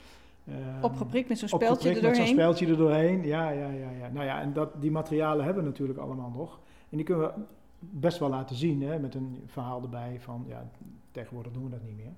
Uh, 0.50 0.56
opgeprikt 0.82 1.30
met 1.30 1.38
zo'n 1.38 1.48
speldje 1.48 1.90
er 1.90 1.96
doorheen? 1.96 2.10
met 2.10 2.28
zo'n 2.28 2.36
speldje 2.36 2.68
er 2.68 2.78
doorheen, 2.78 3.26
ja, 3.26 3.50
ja, 3.50 3.70
ja. 3.70 3.90
ja. 3.90 4.10
Nou 4.10 4.26
ja, 4.26 4.42
en 4.42 4.54
dat, 4.54 4.82
die 4.82 4.92
materialen 4.92 5.46
hebben 5.46 5.64
we 5.64 5.70
natuurlijk 5.70 6.00
allemaal 6.00 6.30
nog. 6.30 6.60
En 6.90 6.98
die 6.98 7.06
kunnen 7.06 7.28
we 7.28 7.34
best 7.80 8.20
wel 8.20 8.30
laten 8.30 8.56
zien, 8.56 8.82
hè, 8.82 9.00
met 9.00 9.16
een 9.16 9.44
verhaal 9.46 9.82
erbij 9.82 10.18
van, 10.20 10.46
ja, 10.48 10.70
tegenwoordig 11.12 11.52
doen 11.52 11.64
we 11.64 11.70
dat 11.70 11.84
niet 11.84 11.96
meer. 11.96 12.14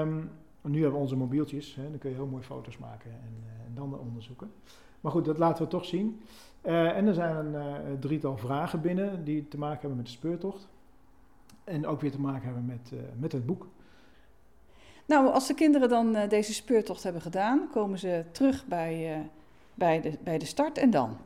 Um, 0.00 0.30
nu 0.62 0.80
hebben 0.80 0.92
we 0.92 1.02
onze 1.02 1.16
mobieltjes, 1.16 1.74
hè, 1.74 1.90
dan 1.90 1.98
kun 1.98 2.10
je 2.10 2.16
heel 2.16 2.26
mooi 2.26 2.42
foto's 2.42 2.78
maken 2.78 3.10
en, 3.10 3.34
uh, 3.44 3.66
en 3.66 3.74
dan 3.74 3.98
onderzoeken. 3.98 4.50
Maar 5.00 5.12
goed, 5.12 5.24
dat 5.24 5.38
laten 5.38 5.64
we 5.64 5.70
toch 5.70 5.84
zien. 5.84 6.20
Uh, 6.66 6.96
en 6.96 7.06
er 7.06 7.14
zijn 7.14 7.36
een 7.36 7.52
uh, 7.52 7.98
drietal 8.00 8.36
vragen 8.36 8.80
binnen 8.80 9.24
die 9.24 9.48
te 9.48 9.58
maken 9.58 9.78
hebben 9.80 9.96
met 9.96 10.06
de 10.06 10.12
speurtocht. 10.12 10.68
En 11.64 11.86
ook 11.86 12.00
weer 12.00 12.10
te 12.10 12.20
maken 12.20 12.44
hebben 12.44 12.64
met, 12.66 12.90
uh, 12.92 13.00
met 13.18 13.32
het 13.32 13.46
boek. 13.46 13.66
Nou, 15.04 15.32
als 15.32 15.46
de 15.46 15.54
kinderen 15.54 15.88
dan 15.88 16.16
deze 16.28 16.54
speurtocht 16.54 17.02
hebben 17.02 17.22
gedaan, 17.22 17.68
komen 17.72 17.98
ze 17.98 18.24
terug 18.32 18.66
bij, 18.66 19.22
bij, 19.74 20.00
de, 20.00 20.18
bij 20.22 20.38
de 20.38 20.44
start 20.44 20.78
en 20.78 20.90
dan? 20.90 21.16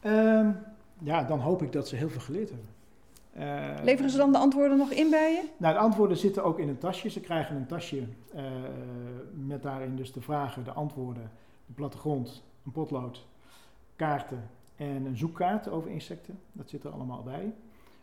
Ehm, 0.00 0.50
ja, 0.98 1.22
dan 1.22 1.38
hoop 1.38 1.62
ik 1.62 1.72
dat 1.72 1.88
ze 1.88 1.96
heel 1.96 2.10
veel 2.10 2.20
geleerd 2.20 2.50
hebben. 2.50 3.84
Leveren 3.84 4.10
ze 4.10 4.16
dan 4.16 4.32
de 4.32 4.38
antwoorden 4.38 4.76
nog 4.76 4.90
in 4.90 5.10
bij 5.10 5.32
je? 5.32 5.42
Nou, 5.56 5.74
de 5.74 5.80
antwoorden 5.80 6.16
zitten 6.16 6.44
ook 6.44 6.58
in 6.58 6.68
een 6.68 6.78
tasje. 6.78 7.10
Ze 7.10 7.20
krijgen 7.20 7.56
een 7.56 7.66
tasje 7.66 8.02
met 9.46 9.62
daarin 9.62 9.96
dus 9.96 10.12
de 10.12 10.20
vragen, 10.20 10.64
de 10.64 10.72
antwoorden, 10.72 11.30
de 11.66 11.72
plattegrond, 11.72 12.42
een 12.64 12.72
potlood 12.72 13.26
kaarten 13.96 14.50
en 14.76 15.04
een 15.04 15.16
zoekkaart 15.16 15.68
over 15.68 15.90
insecten. 15.90 16.38
Dat 16.52 16.68
zit 16.68 16.84
er 16.84 16.90
allemaal 16.90 17.22
bij. 17.22 17.52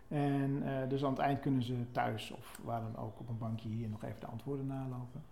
En 0.07 0.63
uh, 0.65 0.89
dus 0.89 1.03
aan 1.03 1.11
het 1.11 1.19
eind 1.19 1.39
kunnen 1.39 1.63
ze 1.63 1.75
thuis 1.91 2.31
of 2.31 2.59
waar 2.63 2.81
dan 2.81 3.03
ook 3.03 3.19
op 3.19 3.29
een 3.29 3.37
bankje 3.37 3.69
hier 3.69 3.89
nog 3.89 4.03
even 4.03 4.19
de 4.19 4.25
antwoorden 4.25 4.67
nalopen. 4.67 5.23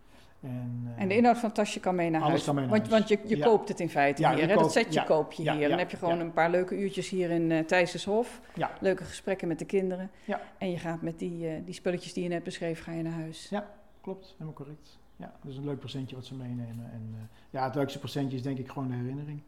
En, 0.41 0.83
uh, 0.85 1.01
en 1.01 1.07
de 1.07 1.15
inhoud 1.15 1.37
van 1.37 1.45
het 1.45 1.55
tasje 1.55 1.79
kan 1.79 1.95
mee 1.95 2.09
naar 2.09 2.21
huis. 2.21 2.45
Mee 2.45 2.55
naar 2.55 2.67
want, 2.67 2.87
huis. 2.87 2.91
want 2.91 3.07
je, 3.07 3.19
je 3.27 3.37
ja. 3.37 3.45
koopt 3.45 3.69
het 3.69 3.79
in 3.79 3.89
feite 3.89 4.21
ja, 4.21 4.35
hier. 4.35 4.47
Hè? 4.47 4.55
dat 4.55 4.71
setje 4.71 4.99
ja, 4.99 5.05
koop 5.05 5.31
je 5.31 5.51
hier. 5.51 5.69
dan 5.69 5.77
heb 5.77 5.91
je 5.91 5.97
gewoon 5.97 6.19
een 6.19 6.33
paar 6.33 6.49
leuke 6.49 6.79
uurtjes 6.79 7.09
hier 7.09 7.29
in 7.29 7.49
uh, 7.49 7.59
Thijsenshof. 7.59 8.41
Leuke 8.79 9.03
gesprekken 9.03 9.47
met 9.47 9.59
de 9.59 9.65
kinderen. 9.65 10.11
En 10.57 10.71
je 10.71 10.77
gaat 10.77 11.01
met 11.01 11.19
die, 11.19 11.47
uh, 11.47 11.53
die 11.65 11.73
spulletjes 11.73 12.13
die 12.13 12.23
je 12.23 12.29
net 12.29 12.43
beschreef, 12.43 12.83
ga 12.83 12.91
je 12.91 13.03
naar 13.03 13.13
huis. 13.13 13.49
Ja, 13.49 13.69
klopt. 14.01 14.31
Helemaal 14.31 14.53
correct. 14.53 14.99
Ja, 15.19 15.33
dat 15.41 15.51
is 15.51 15.57
een 15.57 15.65
leuk 15.65 15.79
presentje 15.79 16.15
wat 16.15 16.25
ze 16.25 16.35
meenemen. 16.35 16.91
En 16.91 17.29
ja, 17.49 17.63
het 17.63 17.75
leukste 17.75 17.99
presentje 17.99 18.37
is 18.37 18.43
denk 18.43 18.57
ik 18.57 18.67
gewoon 18.67 18.87
de 18.87 18.95
herinnering. 18.95 19.41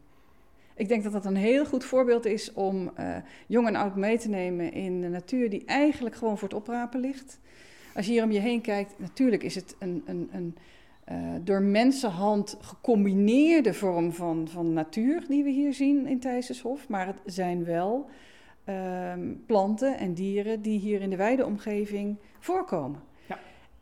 Ik 0.74 0.88
denk 0.88 1.02
dat 1.02 1.12
dat 1.12 1.24
een 1.24 1.36
heel 1.36 1.66
goed 1.66 1.84
voorbeeld 1.84 2.24
is 2.24 2.52
om 2.52 2.90
uh, 2.98 3.16
jong 3.46 3.66
en 3.66 3.76
oud 3.76 3.96
mee 3.96 4.18
te 4.18 4.28
nemen 4.28 4.72
in 4.72 5.00
de 5.00 5.08
natuur 5.08 5.50
die 5.50 5.64
eigenlijk 5.64 6.14
gewoon 6.14 6.38
voor 6.38 6.48
het 6.48 6.56
oprapen 6.56 7.00
ligt. 7.00 7.38
Als 7.94 8.06
je 8.06 8.12
hier 8.12 8.24
om 8.24 8.30
je 8.30 8.38
heen 8.38 8.60
kijkt, 8.60 8.98
natuurlijk 8.98 9.42
is 9.42 9.54
het 9.54 9.76
een, 9.78 10.02
een, 10.06 10.28
een 10.32 10.56
uh, 11.12 11.34
door 11.44 11.62
mensenhand 11.62 12.56
gecombineerde 12.60 13.74
vorm 13.74 14.12
van, 14.12 14.48
van 14.48 14.72
natuur 14.72 15.24
die 15.28 15.44
we 15.44 15.50
hier 15.50 15.74
zien 15.74 16.06
in 16.06 16.20
Thijsenshof. 16.20 16.88
Maar 16.88 17.06
het 17.06 17.20
zijn 17.24 17.64
wel 17.64 18.08
uh, 18.68 19.12
planten 19.46 19.98
en 19.98 20.14
dieren 20.14 20.62
die 20.62 20.78
hier 20.78 21.00
in 21.00 21.10
de 21.10 21.16
wijde 21.16 21.46
omgeving 21.46 22.16
voorkomen. 22.38 23.00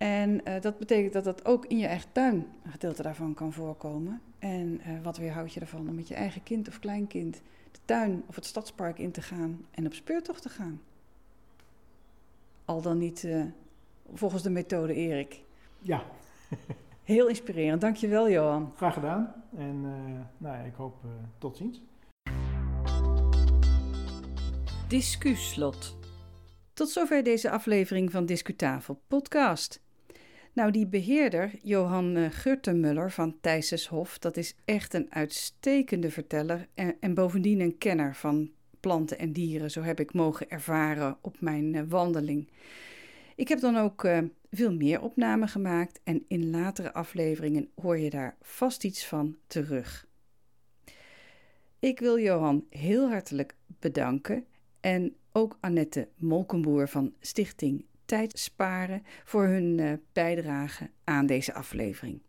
En 0.00 0.40
uh, 0.48 0.60
dat 0.60 0.78
betekent 0.78 1.12
dat 1.12 1.24
dat 1.24 1.44
ook 1.44 1.66
in 1.66 1.78
je 1.78 1.86
eigen 1.86 2.12
tuin 2.12 2.46
een 2.64 2.70
gedeelte 2.70 3.02
daarvan 3.02 3.34
kan 3.34 3.52
voorkomen. 3.52 4.20
En 4.38 4.80
uh, 4.86 5.02
wat 5.02 5.16
weerhoudt 5.16 5.52
je 5.52 5.60
ervan 5.60 5.88
om 5.88 5.94
met 5.94 6.08
je 6.08 6.14
eigen 6.14 6.42
kind 6.42 6.68
of 6.68 6.78
kleinkind 6.78 7.42
de 7.72 7.78
tuin 7.84 8.22
of 8.26 8.34
het 8.34 8.46
stadspark 8.46 8.98
in 8.98 9.10
te 9.10 9.22
gaan 9.22 9.66
en 9.70 9.86
op 9.86 9.94
speurtocht 9.94 10.42
te 10.42 10.48
gaan? 10.48 10.80
Al 12.64 12.82
dan 12.82 12.98
niet 12.98 13.22
uh, 13.22 13.44
volgens 14.14 14.42
de 14.42 14.50
methode 14.50 14.94
Erik. 14.94 15.42
Ja. 15.78 16.02
Heel 17.04 17.28
inspirerend. 17.28 17.80
Dankjewel, 17.80 18.30
Johan. 18.30 18.72
Graag 18.76 18.94
gedaan. 18.94 19.34
En 19.56 19.76
uh, 19.84 20.20
nou 20.36 20.56
ja, 20.56 20.62
ik 20.62 20.74
hoop 20.74 20.94
tot 21.38 21.56
ziens. 21.56 21.80
Discuslot. 24.88 25.96
Tot 26.72 26.88
zover 26.88 27.22
deze 27.22 27.50
aflevering 27.50 28.10
van 28.10 28.26
Discutafel 28.26 29.02
podcast. 29.08 29.88
Nou, 30.52 30.70
die 30.70 30.86
beheerder, 30.86 31.50
Johan 31.62 32.16
uh, 32.16 32.30
Gurtemuller 32.30 33.10
van 33.10 33.36
Thijsenshof, 33.40 34.18
dat 34.18 34.36
is 34.36 34.54
echt 34.64 34.94
een 34.94 35.06
uitstekende 35.12 36.10
verteller 36.10 36.68
en, 36.74 36.96
en, 37.00 37.14
bovendien 37.14 37.60
een 37.60 37.78
kenner 37.78 38.14
van 38.14 38.50
planten 38.80 39.18
en 39.18 39.32
dieren. 39.32 39.70
Zo 39.70 39.82
heb 39.82 40.00
ik 40.00 40.12
mogen 40.12 40.50
ervaren 40.50 41.18
op 41.20 41.40
mijn 41.40 41.74
uh, 41.74 41.82
wandeling. 41.88 42.48
Ik 43.36 43.48
heb 43.48 43.60
dan 43.60 43.76
ook 43.76 44.04
uh, 44.04 44.18
veel 44.50 44.74
meer 44.74 45.00
opnamen 45.00 45.48
gemaakt 45.48 46.00
en 46.04 46.24
in 46.28 46.50
latere 46.50 46.92
afleveringen 46.92 47.68
hoor 47.74 47.98
je 47.98 48.10
daar 48.10 48.36
vast 48.40 48.84
iets 48.84 49.06
van 49.06 49.36
terug. 49.46 50.06
Ik 51.78 52.00
wil 52.00 52.18
Johan 52.18 52.66
heel 52.70 53.08
hartelijk 53.08 53.54
bedanken 53.66 54.44
en 54.80 55.16
ook 55.32 55.58
Annette 55.60 56.08
Molkenboer 56.16 56.88
van 56.88 57.12
Stichting 57.20 57.84
tijd 58.10 58.38
sparen 58.38 59.02
voor 59.24 59.46
hun 59.46 59.78
uh, 59.78 59.92
bijdrage 60.12 60.90
aan 61.04 61.26
deze 61.26 61.54
aflevering. 61.54 62.22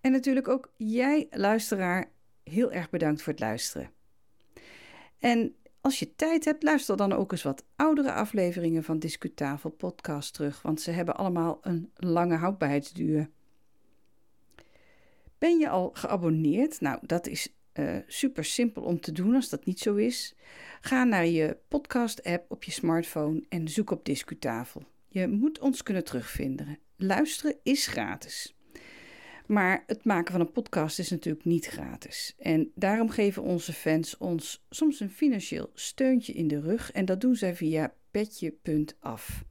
En 0.00 0.12
natuurlijk 0.12 0.48
ook 0.48 0.72
jij, 0.76 1.26
luisteraar, 1.30 2.10
heel 2.42 2.72
erg 2.72 2.90
bedankt 2.90 3.22
voor 3.22 3.32
het 3.32 3.42
luisteren. 3.42 3.90
En 5.18 5.54
als 5.80 5.98
je 5.98 6.14
tijd 6.16 6.44
hebt, 6.44 6.62
luister 6.62 6.96
dan 6.96 7.12
ook 7.12 7.32
eens 7.32 7.42
wat 7.42 7.64
oudere 7.76 8.12
afleveringen 8.12 8.84
van 8.84 8.98
Discutafel 8.98 9.70
podcast 9.70 10.34
terug, 10.34 10.62
want 10.62 10.80
ze 10.80 10.90
hebben 10.90 11.16
allemaal 11.16 11.58
een 11.62 11.90
lange 11.94 12.36
houdbaarheidsduur. 12.36 13.30
Ben 15.38 15.58
je 15.58 15.68
al 15.68 15.90
geabonneerd? 15.92 16.80
Nou, 16.80 16.98
dat 17.02 17.26
is 17.26 17.54
uh, 17.74 17.96
super 18.06 18.44
simpel 18.44 18.82
om 18.82 19.00
te 19.00 19.12
doen 19.12 19.34
als 19.34 19.48
dat 19.48 19.64
niet 19.64 19.78
zo 19.78 19.94
is. 19.94 20.34
Ga 20.80 21.04
naar 21.04 21.26
je 21.26 21.56
podcast-app 21.68 22.50
op 22.50 22.64
je 22.64 22.70
smartphone 22.70 23.44
en 23.48 23.68
zoek 23.68 23.90
op 23.90 24.04
Discutafel. 24.04 24.92
Je 25.14 25.28
moet 25.28 25.58
ons 25.58 25.82
kunnen 25.82 26.04
terugvinden. 26.04 26.78
Luisteren 26.96 27.56
is 27.62 27.86
gratis. 27.86 28.56
Maar 29.46 29.84
het 29.86 30.04
maken 30.04 30.32
van 30.32 30.40
een 30.40 30.52
podcast 30.52 30.98
is 30.98 31.10
natuurlijk 31.10 31.44
niet 31.44 31.66
gratis. 31.66 32.34
En 32.38 32.70
daarom 32.74 33.08
geven 33.10 33.42
onze 33.42 33.72
fans 33.72 34.16
ons 34.16 34.64
soms 34.70 35.00
een 35.00 35.10
financieel 35.10 35.70
steuntje 35.74 36.32
in 36.32 36.48
de 36.48 36.60
rug. 36.60 36.92
En 36.92 37.04
dat 37.04 37.20
doen 37.20 37.36
zij 37.36 37.54
via 37.54 37.94
petje.af. 38.10 39.44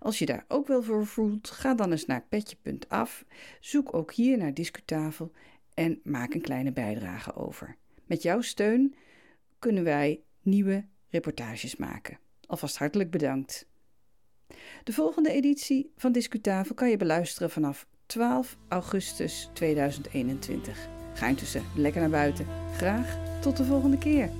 Als 0.00 0.18
je 0.18 0.26
daar 0.26 0.44
ook 0.48 0.66
wel 0.66 0.82
voor 0.82 1.06
voelt, 1.06 1.50
ga 1.50 1.74
dan 1.74 1.90
eens 1.90 2.06
naar 2.06 2.26
petje.af. 2.28 3.24
Zoek 3.60 3.94
ook 3.94 4.12
hier 4.12 4.38
naar 4.38 4.54
Discutafel 4.54 5.32
en 5.74 6.00
maak 6.02 6.34
een 6.34 6.40
kleine 6.40 6.72
bijdrage 6.72 7.34
over. 7.34 7.76
Met 8.06 8.22
jouw 8.22 8.40
steun 8.40 8.94
kunnen 9.58 9.84
wij 9.84 10.22
nieuwe 10.40 10.84
reportages 11.08 11.76
maken. 11.76 12.18
Alvast 12.46 12.78
hartelijk 12.78 13.10
bedankt. 13.10 13.70
De 14.84 14.92
volgende 14.92 15.30
editie 15.30 15.92
van 15.96 16.12
Discutafel 16.12 16.74
kan 16.74 16.90
je 16.90 16.96
beluisteren 16.96 17.50
vanaf 17.50 17.86
12 18.06 18.56
augustus 18.68 19.50
2021. 19.52 20.88
Ga 21.14 21.26
intussen 21.26 21.62
lekker 21.76 22.00
naar 22.00 22.10
buiten. 22.10 22.46
Graag 22.76 23.16
tot 23.40 23.56
de 23.56 23.64
volgende 23.64 23.98
keer. 23.98 24.30